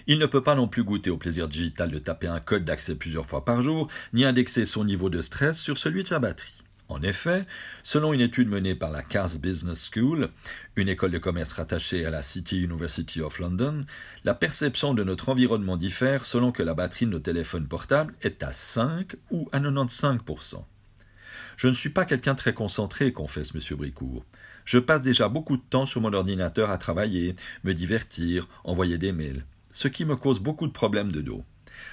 Il 0.07 0.19
ne 0.19 0.27
peut 0.27 0.43
pas 0.43 0.55
non 0.55 0.69
plus 0.69 0.85
goûter 0.85 1.11
au 1.11 1.17
plaisir 1.17 1.49
digital 1.49 1.91
de 1.91 1.99
taper 1.99 2.27
un 2.27 2.41
code 2.41 2.65
d'accès 2.65 2.95
plusieurs 2.95 3.27
fois 3.27 3.45
par 3.45 3.63
jour, 3.63 3.89
ni 4.13 4.25
indexer 4.25 4.67
son 4.67 4.85
niveau 4.85 5.09
de 5.09 5.21
stress 5.21 5.59
sur 5.61 5.79
celui 5.79 6.03
de 6.03 6.09
sa 6.09 6.19
batterie. 6.19 6.64
En 6.89 7.03
effet, 7.03 7.47
selon 7.83 8.13
une 8.13 8.21
étude 8.21 8.49
menée 8.49 8.75
par 8.75 8.91
la 8.91 9.03
Cass 9.03 9.39
Business 9.39 9.91
School, 9.91 10.29
une 10.77 10.89
école 10.89 11.13
de 11.13 11.19
commerce 11.19 11.53
rattachée 11.53 12.05
à 12.05 12.11
la 12.11 12.23
City 12.23 12.63
University 12.63 13.23
of 13.23 13.39
London, 13.39 13.87
la 14.25 14.35
perception 14.35 14.93
de 14.93 15.03
notre 15.03 15.31
environnement 15.31 15.79
diffère 15.79 16.27
selon 16.27 16.53
que 16.53 16.63
la 16.63 16.75
batterie 16.75 17.07
de 17.07 17.13
nos 17.13 17.21
téléphones 17.21 17.67
portables 17.67 18.15
est 18.21 18.43
à 18.43 18.53
5 18.53 19.17
ou 19.31 19.49
à 19.53 19.61
95%. 19.61 20.63
Je 21.57 21.69
ne 21.69 21.73
suis 21.73 21.89
pas 21.89 22.05
quelqu'un 22.05 22.35
très 22.35 22.53
concentré, 22.53 23.13
confesse 23.13 23.55
M. 23.55 23.77
Bricourt. 23.79 24.25
Je 24.67 24.79
passe 24.79 25.05
déjà 25.05 25.29
beaucoup 25.29 25.57
de 25.57 25.63
temps 25.63 25.87
sur 25.87 26.01
mon 26.01 26.13
ordinateur 26.13 26.71
à 26.71 26.79
travailler, 26.79 27.35
me 27.65 27.73
divertir, 27.73 28.47
envoyer 28.65 28.99
des 28.99 29.13
mails, 29.13 29.45
ce 29.71 29.89
qui 29.89 30.05
me 30.05 30.17
cause 30.17 30.41
beaucoup 30.41 30.67
de 30.67 30.73
problèmes 30.73 31.13
de 31.13 31.23
dos. 31.23 31.45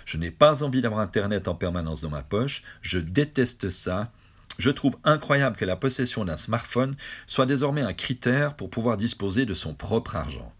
Je 0.06 0.18
n'ai 0.18 0.32
pas 0.32 0.64
envie 0.64 0.82
d'avoir 0.82 1.02
Internet 1.02 1.48
en 1.48 1.56
permanence 1.56 2.02
dans 2.02 2.10
ma 2.10 2.24
poche, 2.24 2.64
je 2.82 3.00
déteste 3.00 3.70
ça, 3.70 4.12
je 4.58 4.70
trouve 4.70 4.98
incroyable 5.04 5.56
que 5.56 5.66
la 5.66 5.76
possession 5.76 6.26
d'un 6.26 6.38
smartphone 6.38 6.96
soit 7.28 7.46
désormais 7.46 7.82
un 7.82 7.94
critère 7.94 8.56
pour 8.56 8.70
pouvoir 8.70 8.98
disposer 8.98 9.46
de 9.46 9.54
son 9.54 9.74
propre 9.74 10.16
argent. 10.16 10.54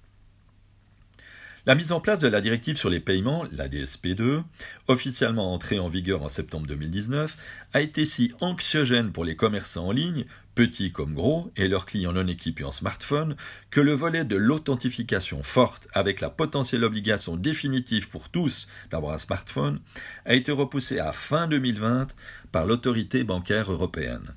La 1.68 1.76
mise 1.76 1.92
en 1.92 2.00
place 2.00 2.18
de 2.18 2.28
la 2.28 2.42
directive 2.42 2.76
sur 2.76 2.90
les 2.90 3.00
paiements, 3.00 3.44
la 3.52 3.70
DSP2, 3.70 4.42
officiellement 4.88 5.54
entrée 5.54 5.78
en 5.78 5.90
vigueur 5.90 6.24
en 6.24 6.30
septembre 6.30 6.66
2019, 6.66 7.38
a 7.74 7.82
été 7.82 8.04
si 8.04 8.34
anxiogène 8.42 9.12
pour 9.12 9.26
les 9.26 9.36
commerçants 9.36 9.90
en 9.90 9.92
ligne, 9.92 10.26
petits 10.56 10.92
comme 10.92 11.14
gros, 11.14 11.52
et 11.56 11.68
leurs 11.68 11.86
clients 11.86 12.14
non 12.14 12.26
équipés 12.26 12.64
en 12.64 12.72
smartphone, 12.72 13.36
que 13.70 13.80
le 13.80 13.94
volet 13.94 14.26
de 14.26 14.36
l'authentification 14.36 15.44
forte, 15.44 15.88
avec 15.94 16.20
la 16.20 16.32
potentielle 16.32 16.84
obligation 16.84 17.38
définitive 17.38 18.10
pour 18.10 18.30
tous 18.30 18.68
d'avoir 18.90 19.14
un 19.14 19.20
smartphone, 19.20 19.82
a 20.26 20.34
été 20.34 20.52
repoussé 20.52 20.98
à 20.98 21.12
fin 21.12 21.48
2020 21.48 22.08
par 22.52 22.66
l'autorité 22.66 23.24
bancaire 23.24 23.72
européenne. 23.72 24.34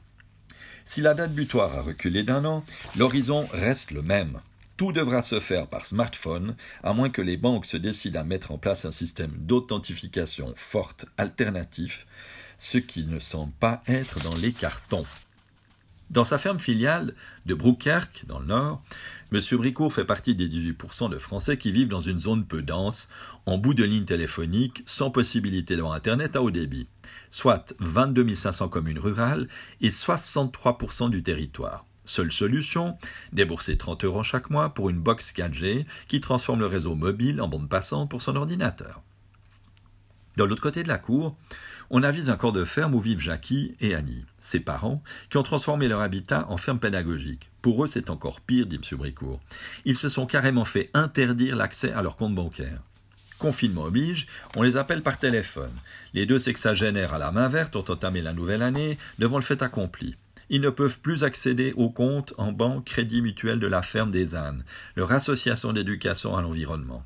Si 0.84 1.00
la 1.00 1.14
date 1.14 1.32
butoir 1.32 1.74
a 1.74 1.80
reculé 1.80 2.22
d'un 2.22 2.44
an, 2.44 2.62
l'horizon 2.98 3.46
reste 3.50 3.92
le 3.92 4.02
même. 4.02 4.40
Tout 4.76 4.90
devra 4.90 5.22
se 5.22 5.38
faire 5.38 5.68
par 5.68 5.86
smartphone, 5.86 6.56
à 6.82 6.92
moins 6.92 7.08
que 7.08 7.22
les 7.22 7.36
banques 7.36 7.66
se 7.66 7.76
décident 7.76 8.20
à 8.20 8.24
mettre 8.24 8.50
en 8.50 8.58
place 8.58 8.84
un 8.84 8.90
système 8.90 9.30
d'authentification 9.38 10.52
forte 10.56 11.06
alternatif, 11.16 12.06
ce 12.58 12.78
qui 12.78 13.04
ne 13.04 13.20
semble 13.20 13.52
pas 13.52 13.82
être 13.86 14.20
dans 14.20 14.34
les 14.34 14.52
cartons. 14.52 15.06
Dans 16.10 16.24
sa 16.24 16.38
ferme 16.38 16.58
filiale 16.58 17.14
de 17.46 17.54
Broukerque, 17.54 18.24
dans 18.26 18.40
le 18.40 18.46
nord, 18.46 18.82
M. 19.32 19.40
Bricourt 19.52 19.92
fait 19.92 20.04
partie 20.04 20.34
des 20.34 20.48
18% 20.48 21.08
de 21.08 21.18
Français 21.18 21.56
qui 21.56 21.70
vivent 21.70 21.88
dans 21.88 22.00
une 22.00 22.20
zone 22.20 22.44
peu 22.44 22.60
dense, 22.60 23.08
en 23.46 23.58
bout 23.58 23.74
de 23.74 23.84
ligne 23.84 24.04
téléphonique, 24.04 24.82
sans 24.86 25.10
possibilité 25.10 25.76
d'avoir 25.76 25.94
Internet 25.94 26.34
à 26.34 26.42
haut 26.42 26.50
débit, 26.50 26.88
soit 27.30 27.74
22 27.78 28.34
500 28.34 28.68
communes 28.68 28.98
rurales 28.98 29.48
et 29.80 29.90
63% 29.90 31.10
du 31.10 31.22
territoire. 31.22 31.86
Seule 32.04 32.32
solution, 32.32 32.98
débourser 33.32 33.76
30 33.76 34.04
euros 34.04 34.22
chaque 34.22 34.50
mois 34.50 34.74
pour 34.74 34.90
une 34.90 35.00
box 35.00 35.32
4G 35.32 35.86
qui 36.06 36.20
transforme 36.20 36.60
le 36.60 36.66
réseau 36.66 36.94
mobile 36.94 37.40
en 37.40 37.48
bande 37.48 37.68
passante 37.68 38.10
pour 38.10 38.20
son 38.20 38.36
ordinateur. 38.36 39.02
De 40.36 40.44
l'autre 40.44 40.62
côté 40.62 40.82
de 40.82 40.88
la 40.88 40.98
cour, 40.98 41.36
on 41.90 42.02
avise 42.02 42.28
un 42.28 42.36
corps 42.36 42.52
de 42.52 42.64
ferme 42.64 42.94
où 42.94 43.00
vivent 43.00 43.20
Jackie 43.20 43.74
et 43.80 43.94
Annie, 43.94 44.24
ses 44.36 44.60
parents, 44.60 45.02
qui 45.30 45.36
ont 45.36 45.42
transformé 45.42 45.88
leur 45.88 46.00
habitat 46.00 46.46
en 46.48 46.56
ferme 46.56 46.78
pédagogique. 46.78 47.50
Pour 47.62 47.84
eux, 47.84 47.86
c'est 47.86 48.10
encore 48.10 48.40
pire, 48.40 48.66
dit 48.66 48.76
M. 48.76 48.98
Bricourt. 48.98 49.40
Ils 49.84 49.96
se 49.96 50.08
sont 50.08 50.26
carrément 50.26 50.64
fait 50.64 50.90
interdire 50.92 51.56
l'accès 51.56 51.92
à 51.92 52.02
leur 52.02 52.16
compte 52.16 52.34
bancaire. 52.34 52.80
Confinement 53.38 53.84
oblige, 53.84 54.26
on 54.56 54.62
les 54.62 54.76
appelle 54.76 55.02
par 55.02 55.18
téléphone. 55.18 55.72
Les 56.14 56.26
deux 56.26 56.38
sexagénaires 56.38 57.14
à 57.14 57.18
la 57.18 57.30
main 57.30 57.48
verte 57.48 57.76
ont 57.76 57.84
entamé 57.88 58.22
la 58.22 58.32
nouvelle 58.32 58.62
année 58.62 58.98
devant 59.18 59.36
le 59.36 59.42
fait 59.42 59.62
accompli. 59.62 60.16
Ils 60.50 60.60
ne 60.60 60.70
peuvent 60.70 61.00
plus 61.00 61.24
accéder 61.24 61.72
au 61.76 61.90
compte 61.90 62.34
en 62.38 62.52
banque 62.52 62.84
Crédit 62.84 63.22
Mutuel 63.22 63.60
de 63.60 63.66
la 63.66 63.82
ferme 63.82 64.10
des 64.10 64.34
ânes, 64.34 64.64
leur 64.96 65.12
association 65.12 65.72
d'éducation 65.72 66.36
à 66.36 66.42
l'environnement. 66.42 67.04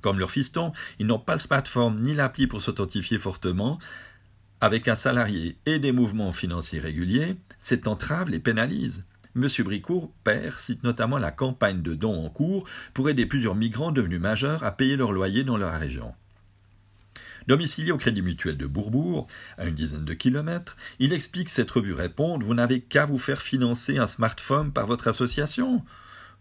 Comme 0.00 0.18
leur 0.18 0.32
fiston, 0.32 0.72
ils 0.98 1.06
n'ont 1.06 1.18
pas 1.18 1.34
le 1.34 1.40
smartphone 1.40 2.02
ni 2.02 2.14
l'appli 2.14 2.46
pour 2.46 2.60
s'authentifier 2.60 3.18
fortement. 3.18 3.78
Avec 4.60 4.88
un 4.88 4.96
salarié 4.96 5.56
et 5.66 5.78
des 5.78 5.92
mouvements 5.92 6.32
financiers 6.32 6.80
réguliers, 6.80 7.36
cette 7.58 7.86
entrave 7.86 8.28
les 8.28 8.40
pénalise. 8.40 9.06
M. 9.34 9.46
Bricourt, 9.60 10.12
père, 10.24 10.60
cite 10.60 10.82
notamment 10.82 11.18
la 11.18 11.30
campagne 11.30 11.82
de 11.82 11.94
dons 11.94 12.26
en 12.26 12.28
cours 12.28 12.68
pour 12.92 13.08
aider 13.08 13.26
plusieurs 13.26 13.54
migrants 13.54 13.92
devenus 13.92 14.20
majeurs 14.20 14.62
à 14.62 14.72
payer 14.72 14.96
leur 14.96 15.12
loyer 15.12 15.42
dans 15.42 15.56
leur 15.56 15.72
région. 15.78 16.14
Domicilié 17.48 17.92
au 17.92 17.96
Crédit 17.96 18.22
Mutuel 18.22 18.56
de 18.56 18.66
Bourbourg, 18.66 19.26
à 19.58 19.66
une 19.66 19.74
dizaine 19.74 20.04
de 20.04 20.14
kilomètres, 20.14 20.76
il 20.98 21.12
explique 21.12 21.50
cette 21.50 21.70
revue 21.70 21.94
répondre 21.94 22.44
Vous 22.44 22.54
n'avez 22.54 22.80
qu'à 22.80 23.04
vous 23.04 23.18
faire 23.18 23.42
financer 23.42 23.98
un 23.98 24.06
smartphone 24.06 24.72
par 24.72 24.86
votre 24.86 25.08
association. 25.08 25.84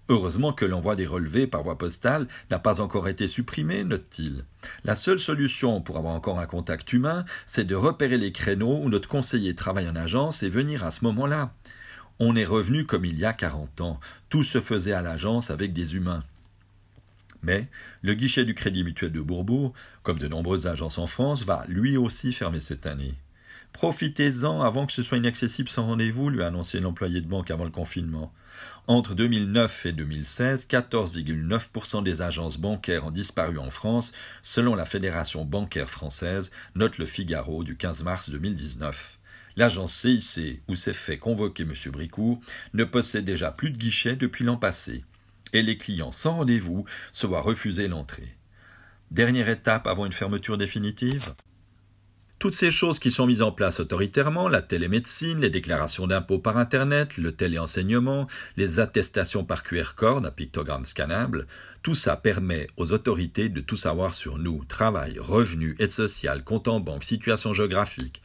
Heureusement 0.09 0.51
que 0.51 0.65
l'envoi 0.65 0.95
des 0.95 1.05
relevés 1.05 1.47
par 1.47 1.63
voie 1.63 1.77
postale 1.77 2.27
n'a 2.49 2.59
pas 2.59 2.81
encore 2.81 3.07
été 3.07 3.27
supprimé, 3.27 3.83
note-t-il. 3.83 4.43
La 4.83 4.95
seule 4.95 5.19
solution 5.19 5.81
pour 5.81 5.97
avoir 5.97 6.13
encore 6.13 6.39
un 6.39 6.47
contact 6.47 6.91
humain, 6.91 7.23
c'est 7.45 7.63
de 7.63 7.75
repérer 7.75 8.17
les 8.17 8.31
créneaux 8.31 8.81
où 8.83 8.89
notre 8.89 9.07
conseiller 9.07 9.55
travaille 9.55 9.87
en 9.87 9.95
agence 9.95 10.43
et 10.43 10.49
venir 10.49 10.83
à 10.83 10.91
ce 10.91 11.05
moment-là. 11.05 11.53
On 12.19 12.35
est 12.35 12.45
revenu 12.45 12.85
comme 12.85 13.05
il 13.05 13.17
y 13.17 13.25
a 13.25 13.33
quarante 13.33 13.81
ans. 13.81 13.99
Tout 14.29 14.43
se 14.43 14.61
faisait 14.61 14.91
à 14.91 15.01
l'agence 15.01 15.49
avec 15.49 15.73
des 15.73 15.95
humains. 15.95 16.23
Mais 17.43 17.67
le 18.01 18.13
guichet 18.13 18.45
du 18.45 18.53
Crédit 18.53 18.83
Mutuel 18.83 19.11
de 19.11 19.21
Bourbourg, 19.21 19.73
comme 20.03 20.19
de 20.19 20.27
nombreuses 20.27 20.67
agences 20.67 20.97
en 20.97 21.07
France, 21.07 21.45
va 21.45 21.65
lui 21.67 21.97
aussi 21.97 22.31
fermer 22.31 22.59
cette 22.59 22.85
année. 22.85 23.15
Profitez-en 23.73 24.61
avant 24.61 24.85
que 24.85 24.93
ce 24.93 25.01
soit 25.01 25.17
inaccessible 25.17 25.69
sans 25.69 25.85
rendez-vous, 25.85 26.29
lui 26.29 26.43
a 26.43 26.47
annoncé 26.47 26.79
l'employé 26.79 27.21
de 27.21 27.27
banque 27.27 27.51
avant 27.51 27.63
le 27.63 27.71
confinement. 27.71 28.33
Entre 28.87 29.15
2009 29.15 29.85
et 29.85 29.91
2016, 29.93 30.67
14,9% 30.69 32.03
des 32.03 32.21
agences 32.21 32.57
bancaires 32.57 33.05
ont 33.05 33.11
disparu 33.11 33.57
en 33.57 33.69
France, 33.69 34.11
selon 34.43 34.75
la 34.75 34.85
Fédération 34.85 35.45
bancaire 35.45 35.89
française, 35.89 36.51
note 36.75 36.97
le 36.97 37.05
Figaro 37.05 37.63
du 37.63 37.77
15 37.77 38.03
mars 38.03 38.29
2019. 38.29 39.19
L'agence 39.55 39.93
CIC, 39.93 40.61
où 40.67 40.75
s'est 40.75 40.93
fait 40.93 41.17
convoquer 41.17 41.63
M. 41.63 41.73
Bricourt, 41.91 42.41
ne 42.73 42.83
possède 42.83 43.25
déjà 43.25 43.51
plus 43.51 43.69
de 43.69 43.77
guichets 43.77 44.15
depuis 44.15 44.43
l'an 44.43 44.57
passé, 44.57 45.03
et 45.53 45.61
les 45.61 45.77
clients 45.77 46.11
sans 46.11 46.37
rendez-vous 46.37 46.85
se 47.11 47.27
voient 47.27 47.41
refuser 47.41 47.87
l'entrée. 47.87 48.35
Dernière 49.11 49.49
étape 49.49 49.87
avant 49.87 50.05
une 50.05 50.13
fermeture 50.13 50.57
définitive? 50.57 51.33
Toutes 52.41 52.53
ces 52.55 52.71
choses 52.71 52.97
qui 52.97 53.11
sont 53.11 53.27
mises 53.27 53.43
en 53.43 53.51
place 53.51 53.79
autoritairement, 53.79 54.49
la 54.49 54.63
télémédecine, 54.63 55.41
les 55.41 55.51
déclarations 55.51 56.07
d'impôts 56.07 56.39
par 56.39 56.57
Internet, 56.57 57.17
le 57.17 57.33
téléenseignement, 57.33 58.25
les 58.57 58.79
attestations 58.79 59.45
par 59.45 59.61
QR 59.61 59.93
code 59.95 60.25
à 60.25 60.31
pictogramme 60.31 60.85
scannable, 60.85 61.45
tout 61.83 61.93
ça 61.93 62.17
permet 62.17 62.65
aux 62.77 62.93
autorités 62.93 63.47
de 63.47 63.61
tout 63.61 63.77
savoir 63.77 64.15
sur 64.15 64.39
nous, 64.39 64.65
travail, 64.65 65.19
revenus, 65.19 65.75
aide 65.77 65.91
sociale, 65.91 66.43
compte 66.43 66.67
en 66.67 66.79
banque, 66.79 67.03
situation 67.03 67.53
géographique. 67.53 68.23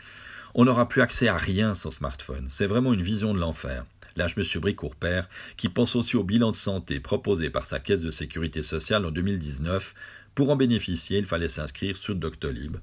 On 0.54 0.64
n'aura 0.64 0.88
plus 0.88 1.02
accès 1.02 1.28
à 1.28 1.36
rien 1.36 1.74
sans 1.74 1.90
smartphone. 1.90 2.46
C'est 2.48 2.64
vraiment 2.64 2.94
une 2.94 3.02
vision 3.02 3.34
de 3.34 3.38
l'enfer. 3.38 3.84
Lâche 4.16 4.37
M. 4.37 4.44
Bricourt-Père, 4.61 5.29
qui 5.57 5.68
pense 5.68 5.94
aussi 5.96 6.16
au 6.16 6.24
bilan 6.24 6.50
de 6.50 6.57
santé 6.57 7.00
proposé 7.00 7.50
par 7.50 7.66
sa 7.66 7.81
caisse 7.81 8.02
de 8.02 8.11
sécurité 8.11 8.62
sociale 8.62 9.05
en 9.07 9.11
2019. 9.11 9.94
Pour 10.35 10.50
en 10.50 10.57
bénéficier, 10.57 11.18
il 11.18 11.26
fallait 11.26 11.48
s'inscrire 11.48 11.96
sur 11.96 12.14
Doctolib 12.14 12.76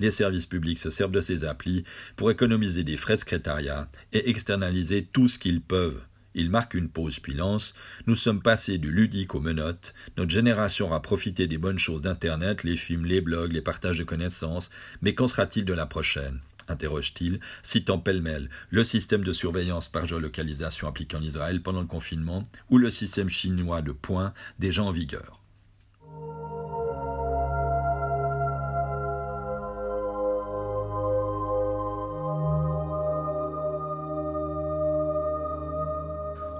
les 0.00 0.10
services 0.10 0.46
publics 0.46 0.78
se 0.78 0.90
servent 0.90 1.12
de 1.12 1.20
ces 1.20 1.44
applis 1.44 1.84
pour 2.16 2.30
économiser 2.30 2.82
des 2.82 2.96
frais 2.96 3.14
de 3.14 3.20
secrétariat 3.20 3.88
et 4.12 4.28
externaliser 4.30 5.06
tout 5.12 5.28
ce 5.28 5.38
qu'ils 5.38 5.60
peuvent. 5.60 6.02
Il 6.34 6.48
marque 6.48 6.74
une 6.74 6.88
pause 6.88 7.18
puis 7.18 7.34
lance. 7.34 7.74
Nous 8.06 8.14
sommes 8.14 8.40
passés 8.40 8.78
du 8.78 8.90
ludique 8.90 9.34
aux 9.34 9.40
menottes. 9.40 9.94
Notre 10.16 10.30
génération 10.30 10.92
a 10.92 11.00
profité 11.00 11.46
des 11.46 11.58
bonnes 11.58 11.78
choses 11.78 12.02
d'Internet, 12.02 12.64
les 12.64 12.76
films, 12.76 13.04
les 13.04 13.20
blogs, 13.20 13.52
les 13.52 13.60
partages 13.60 13.98
de 13.98 14.04
connaissances. 14.04 14.70
Mais 15.02 15.14
qu'en 15.14 15.26
sera-t-il 15.26 15.64
de 15.64 15.74
la 15.74 15.86
prochaine? 15.86 16.40
Interroge-t-il, 16.68 17.40
citant 17.62 17.98
pêle-mêle 17.98 18.48
le 18.70 18.84
système 18.84 19.24
de 19.24 19.32
surveillance 19.32 19.88
par 19.88 20.06
géolocalisation 20.06 20.88
appliqué 20.88 21.16
en 21.16 21.22
Israël 21.22 21.62
pendant 21.62 21.80
le 21.80 21.86
confinement 21.86 22.48
ou 22.70 22.78
le 22.78 22.90
système 22.90 23.28
chinois 23.28 23.82
de 23.82 23.92
points 23.92 24.32
déjà 24.58 24.82
en 24.82 24.90
vigueur. 24.90 25.40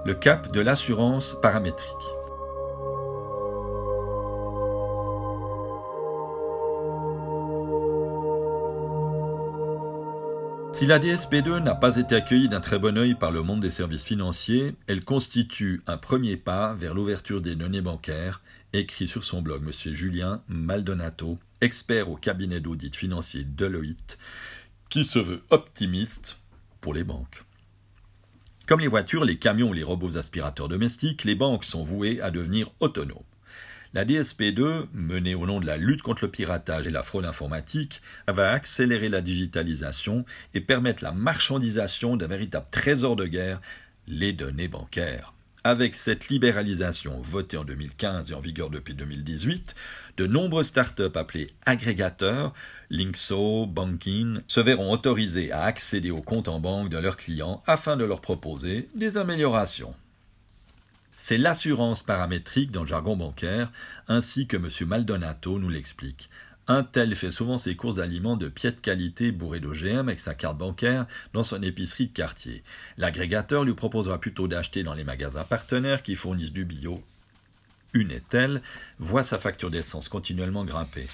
le 0.03 0.15
cap 0.15 0.51
de 0.51 0.61
l'assurance 0.61 1.35
paramétrique. 1.41 2.20
Si 10.81 10.87
la 10.87 10.97
DSP2 10.97 11.59
n'a 11.59 11.75
pas 11.75 11.97
été 11.97 12.15
accueillie 12.15 12.49
d'un 12.49 12.59
très 12.59 12.79
bon 12.79 12.97
œil 12.97 13.13
par 13.13 13.29
le 13.29 13.43
monde 13.43 13.59
des 13.59 13.69
services 13.69 14.03
financiers, 14.03 14.73
elle 14.87 15.03
constitue 15.03 15.83
un 15.85 15.95
premier 15.95 16.37
pas 16.37 16.73
vers 16.73 16.95
l'ouverture 16.95 17.39
des 17.39 17.55
données 17.55 17.81
bancaires, 17.81 18.41
écrit 18.73 19.07
sur 19.07 19.23
son 19.23 19.43
blog 19.43 19.61
M. 19.63 19.93
Julien 19.93 20.41
Maldonato, 20.47 21.37
expert 21.61 22.09
au 22.09 22.15
cabinet 22.15 22.61
d'audit 22.61 22.95
financier 22.95 23.43
Deloitte, 23.43 24.17
qui 24.89 25.05
se 25.05 25.19
veut 25.19 25.43
optimiste 25.51 26.39
pour 26.79 26.95
les 26.95 27.03
banques. 27.03 27.43
Comme 28.65 28.79
les 28.79 28.87
voitures, 28.87 29.23
les 29.23 29.37
camions 29.37 29.69
ou 29.69 29.73
les 29.73 29.83
robots 29.83 30.17
aspirateurs 30.17 30.67
domestiques, 30.67 31.25
les 31.25 31.35
banques 31.35 31.63
sont 31.63 31.83
vouées 31.83 32.19
à 32.21 32.31
devenir 32.31 32.71
autonomes. 32.79 33.21
La 33.93 34.05
DSP2, 34.05 34.85
menée 34.93 35.35
au 35.35 35.45
nom 35.45 35.59
de 35.59 35.65
la 35.65 35.75
lutte 35.75 36.01
contre 36.01 36.23
le 36.23 36.31
piratage 36.31 36.87
et 36.87 36.91
la 36.91 37.03
fraude 37.03 37.25
informatique, 37.25 38.01
va 38.25 38.51
accélérer 38.51 39.09
la 39.09 39.19
digitalisation 39.19 40.23
et 40.53 40.61
permettre 40.61 41.03
la 41.03 41.11
marchandisation 41.11 42.15
d'un 42.15 42.27
véritable 42.27 42.67
trésor 42.71 43.17
de 43.17 43.25
guerre, 43.25 43.59
les 44.07 44.31
données 44.31 44.69
bancaires. 44.69 45.33
Avec 45.65 45.97
cette 45.97 46.29
libéralisation 46.29 47.19
votée 47.21 47.57
en 47.57 47.65
2015 47.65 48.31
et 48.31 48.33
en 48.33 48.39
vigueur 48.39 48.69
depuis 48.69 48.93
2018, 48.93 49.75
de 50.17 50.25
nombreux 50.25 50.63
startups 50.63 51.15
appelés 51.15 51.51
agrégateurs 51.65 52.53
Linkso, 52.89 53.67
Banking 53.67 54.39
se 54.47 54.59
verront 54.61 54.91
autorisés 54.91 55.51
à 55.51 55.63
accéder 55.63 56.11
aux 56.11 56.21
comptes 56.21 56.47
en 56.47 56.61
banque 56.61 56.89
de 56.89 56.97
leurs 56.97 57.17
clients 57.17 57.61
afin 57.67 57.97
de 57.97 58.05
leur 58.05 58.21
proposer 58.21 58.87
des 58.95 59.17
améliorations. 59.17 59.93
C'est 61.23 61.37
l'assurance 61.37 62.01
paramétrique 62.01 62.71
dans 62.71 62.81
le 62.81 62.87
jargon 62.87 63.15
bancaire, 63.15 63.71
ainsi 64.07 64.47
que 64.47 64.57
M. 64.57 64.67
Maldonato 64.87 65.59
nous 65.59 65.69
l'explique. 65.69 66.31
Un 66.67 66.81
tel 66.81 67.15
fait 67.15 67.29
souvent 67.29 67.59
ses 67.59 67.75
courses 67.75 67.97
d'aliments 67.97 68.37
de 68.37 68.49
pied 68.49 68.73
qualité 68.73 69.31
bourrés 69.31 69.59
d'OGM 69.59 70.09
avec 70.09 70.19
sa 70.19 70.33
carte 70.33 70.57
bancaire 70.57 71.05
dans 71.33 71.43
son 71.43 71.61
épicerie 71.61 72.07
de 72.07 72.13
quartier. 72.13 72.63
L'agrégateur 72.97 73.65
lui 73.65 73.75
proposera 73.75 74.19
plutôt 74.19 74.47
d'acheter 74.47 74.81
dans 74.81 74.95
les 74.95 75.03
magasins 75.03 75.43
partenaires 75.43 76.01
qui 76.01 76.15
fournissent 76.15 76.53
du 76.53 76.65
bio. 76.65 76.95
Une 77.93 78.09
et 78.09 78.23
telle 78.27 78.63
voit 78.97 79.21
sa 79.21 79.37
facture 79.37 79.69
d'essence 79.69 80.09
continuellement 80.09 80.65
grimper. 80.65 81.05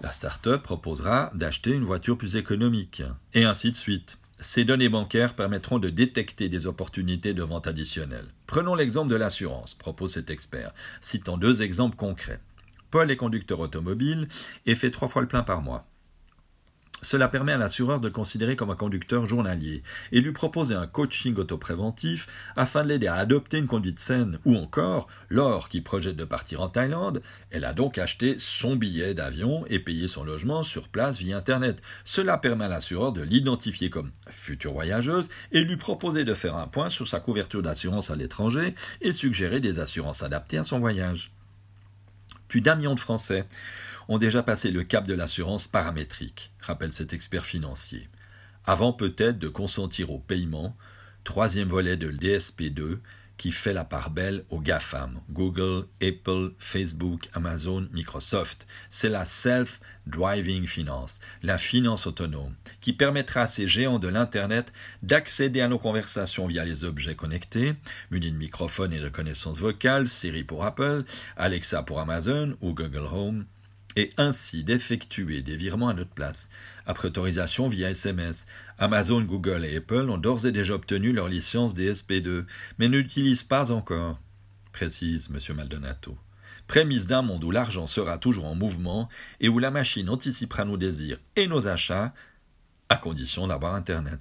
La 0.00 0.10
start-up 0.10 0.62
proposera 0.62 1.32
d'acheter 1.34 1.72
une 1.72 1.84
voiture 1.84 2.16
plus 2.16 2.36
économique, 2.36 3.02
et 3.34 3.44
ainsi 3.44 3.70
de 3.70 3.76
suite. 3.76 4.19
Ces 4.42 4.64
données 4.64 4.88
bancaires 4.88 5.34
permettront 5.34 5.78
de 5.78 5.90
détecter 5.90 6.48
des 6.48 6.66
opportunités 6.66 7.34
de 7.34 7.42
vente 7.42 7.66
additionnelles. 7.66 8.28
Prenons 8.46 8.74
l'exemple 8.74 9.10
de 9.10 9.16
l'assurance, 9.16 9.74
propose 9.74 10.14
cet 10.14 10.30
expert, 10.30 10.72
citant 11.02 11.36
deux 11.36 11.60
exemples 11.60 11.96
concrets. 11.96 12.40
Paul 12.90 13.10
est 13.10 13.16
conducteur 13.16 13.60
automobile 13.60 14.28
et 14.64 14.74
fait 14.74 14.90
trois 14.90 15.08
fois 15.08 15.20
le 15.20 15.28
plein 15.28 15.42
par 15.42 15.60
mois. 15.60 15.89
Cela 17.02 17.28
permet 17.28 17.52
à 17.52 17.56
l'assureur 17.56 18.00
de 18.00 18.08
considérer 18.08 18.56
comme 18.56 18.70
un 18.70 18.76
conducteur 18.76 19.26
journalier 19.26 19.82
et 20.12 20.20
lui 20.20 20.32
proposer 20.32 20.74
un 20.74 20.86
coaching 20.86 21.36
autopréventif 21.36 22.26
afin 22.56 22.82
de 22.82 22.88
l'aider 22.88 23.06
à 23.06 23.14
adopter 23.14 23.58
une 23.58 23.66
conduite 23.66 24.00
saine. 24.00 24.38
Ou 24.44 24.56
encore, 24.56 25.08
Laure, 25.30 25.68
qui 25.68 25.80
projette 25.80 26.16
de 26.16 26.24
partir 26.24 26.60
en 26.60 26.68
Thaïlande, 26.68 27.22
elle 27.50 27.64
a 27.64 27.72
donc 27.72 27.98
acheté 27.98 28.36
son 28.38 28.76
billet 28.76 29.14
d'avion 29.14 29.64
et 29.68 29.78
payé 29.78 30.08
son 30.08 30.24
logement 30.24 30.62
sur 30.62 30.88
place 30.88 31.18
via 31.18 31.36
Internet. 31.36 31.82
Cela 32.04 32.38
permet 32.38 32.66
à 32.66 32.68
l'assureur 32.68 33.12
de 33.12 33.22
l'identifier 33.22 33.90
comme 33.90 34.12
future 34.28 34.72
voyageuse 34.72 35.28
et 35.52 35.62
lui 35.62 35.76
proposer 35.76 36.24
de 36.24 36.34
faire 36.34 36.56
un 36.56 36.66
point 36.66 36.90
sur 36.90 37.08
sa 37.08 37.20
couverture 37.20 37.62
d'assurance 37.62 38.10
à 38.10 38.16
l'étranger 38.16 38.74
et 39.00 39.12
suggérer 39.12 39.60
des 39.60 39.78
assurances 39.78 40.22
adaptées 40.22 40.58
à 40.58 40.64
son 40.64 40.78
voyage. 40.78 41.32
D'un 42.52 42.74
million 42.74 42.94
de 42.94 43.00
Français 43.00 43.46
ont 44.10 44.18
déjà 44.18 44.42
passé 44.42 44.72
le 44.72 44.82
cap 44.82 45.06
de 45.06 45.14
l'assurance 45.14 45.68
paramétrique, 45.68 46.52
rappelle 46.60 46.92
cet 46.92 47.12
expert 47.12 47.44
financier. 47.44 48.08
Avant 48.66 48.92
peut-être 48.92 49.38
de 49.38 49.48
consentir 49.48 50.10
au 50.10 50.18
paiement, 50.18 50.76
troisième 51.22 51.68
volet 51.68 51.96
de 51.96 52.08
l'DSP2 52.08 52.98
qui 53.40 53.52
fait 53.52 53.72
la 53.72 53.84
part 53.84 54.10
belle 54.10 54.44
aux 54.50 54.60
GAFAM, 54.60 55.20
Google, 55.30 55.86
Apple, 56.02 56.52
Facebook, 56.58 57.30
Amazon, 57.32 57.88
Microsoft. 57.90 58.66
C'est 58.90 59.08
la 59.08 59.24
Self-Driving 59.24 60.66
Finance, 60.66 61.20
la 61.42 61.56
finance 61.56 62.06
autonome, 62.06 62.54
qui 62.82 62.92
permettra 62.92 63.42
à 63.42 63.46
ces 63.46 63.66
géants 63.66 63.98
de 63.98 64.08
l'Internet 64.08 64.74
d'accéder 65.02 65.62
à 65.62 65.68
nos 65.68 65.78
conversations 65.78 66.48
via 66.48 66.66
les 66.66 66.84
objets 66.84 67.14
connectés, 67.14 67.76
munis 68.10 68.32
de 68.32 68.36
microphones 68.36 68.92
et 68.92 69.00
de 69.00 69.08
connaissances 69.08 69.60
vocales, 69.60 70.10
Siri 70.10 70.44
pour 70.44 70.64
Apple, 70.64 71.04
Alexa 71.38 71.82
pour 71.82 72.00
Amazon 72.00 72.58
ou 72.60 72.74
Google 72.74 73.08
Home, 73.10 73.46
et 73.96 74.10
ainsi 74.16 74.64
d'effectuer 74.64 75.42
des 75.42 75.56
virements 75.56 75.88
à 75.88 75.94
notre 75.94 76.10
place, 76.10 76.50
après 76.86 77.08
autorisation 77.08 77.68
via 77.68 77.90
SMS. 77.90 78.46
Amazon, 78.78 79.22
Google 79.22 79.64
et 79.64 79.76
Apple 79.76 80.08
ont 80.10 80.18
d'ores 80.18 80.46
et 80.46 80.52
déjà 80.52 80.74
obtenu 80.74 81.12
leur 81.12 81.28
licence 81.28 81.74
DSP2, 81.74 82.44
mais 82.78 82.88
n'utilisent 82.88 83.44
pas 83.44 83.72
encore, 83.72 84.20
précise 84.72 85.30
M. 85.32 85.56
Maldonato. 85.56 86.16
Prémisse 86.66 87.06
d'un 87.06 87.22
monde 87.22 87.42
où 87.42 87.50
l'argent 87.50 87.88
sera 87.88 88.16
toujours 88.16 88.44
en 88.44 88.54
mouvement 88.54 89.08
et 89.40 89.48
où 89.48 89.58
la 89.58 89.72
machine 89.72 90.08
anticipera 90.08 90.64
nos 90.64 90.76
désirs 90.76 91.18
et 91.34 91.48
nos 91.48 91.66
achats, 91.66 92.14
à 92.88 92.96
condition 92.96 93.46
d'avoir 93.48 93.74
Internet. 93.74 94.20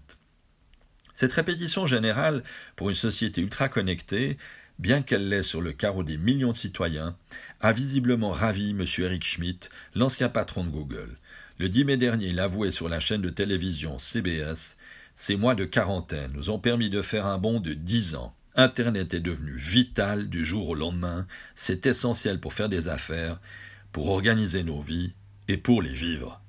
Cette 1.13 1.33
répétition 1.33 1.85
générale, 1.85 2.43
pour 2.75 2.89
une 2.89 2.95
société 2.95 3.41
ultra 3.41 3.67
connectée, 3.67 4.37
bien 4.79 5.01
qu'elle 5.01 5.27
l'ait 5.27 5.43
sur 5.43 5.61
le 5.61 5.73
carreau 5.73 6.03
des 6.03 6.17
millions 6.17 6.53
de 6.53 6.57
citoyens, 6.57 7.17
a 7.61 7.73
visiblement 7.73 8.31
ravi 8.31 8.71
M. 8.71 8.85
Eric 8.99 9.23
Schmidt, 9.23 9.69
l'ancien 9.95 10.29
patron 10.29 10.63
de 10.63 10.69
Google. 10.69 11.17
Le 11.57 11.69
10 11.69 11.85
mai 11.85 11.97
dernier, 11.97 12.27
il 12.27 12.39
avouait 12.39 12.71
sur 12.71 12.87
la 12.87 12.99
chaîne 12.99 13.21
de 13.21 13.29
télévision 13.29 13.97
CBS 13.99 14.77
Ces 15.15 15.35
mois 15.35 15.55
de 15.55 15.65
quarantaine 15.65 16.31
nous 16.33 16.49
ont 16.49 16.59
permis 16.59 16.89
de 16.89 17.01
faire 17.01 17.25
un 17.25 17.37
bond 17.37 17.59
de 17.59 17.73
dix 17.73 18.15
ans. 18.15 18.33
Internet 18.55 19.13
est 19.13 19.19
devenu 19.19 19.55
vital 19.55 20.29
du 20.29 20.45
jour 20.45 20.69
au 20.69 20.75
lendemain. 20.75 21.27
C'est 21.55 21.85
essentiel 21.85 22.39
pour 22.39 22.53
faire 22.53 22.69
des 22.69 22.87
affaires, 22.87 23.39
pour 23.91 24.09
organiser 24.09 24.63
nos 24.63 24.81
vies 24.81 25.13
et 25.47 25.57
pour 25.57 25.81
les 25.81 25.93
vivre. 25.93 26.41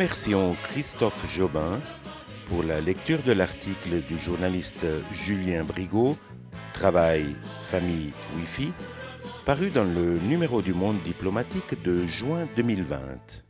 Remercions 0.00 0.56
Christophe 0.62 1.30
Jobin 1.30 1.78
pour 2.48 2.62
la 2.62 2.80
lecture 2.80 3.22
de 3.22 3.32
l'article 3.32 4.00
du 4.08 4.16
journaliste 4.16 4.86
Julien 5.12 5.62
Brigaud, 5.62 6.16
Travail, 6.72 7.36
famille, 7.60 8.14
Wi-Fi, 8.34 8.72
paru 9.44 9.68
dans 9.68 9.84
le 9.84 10.18
numéro 10.20 10.62
du 10.62 10.72
Monde 10.72 11.02
diplomatique 11.04 11.82
de 11.82 12.06
juin 12.06 12.48
2020. 12.56 13.49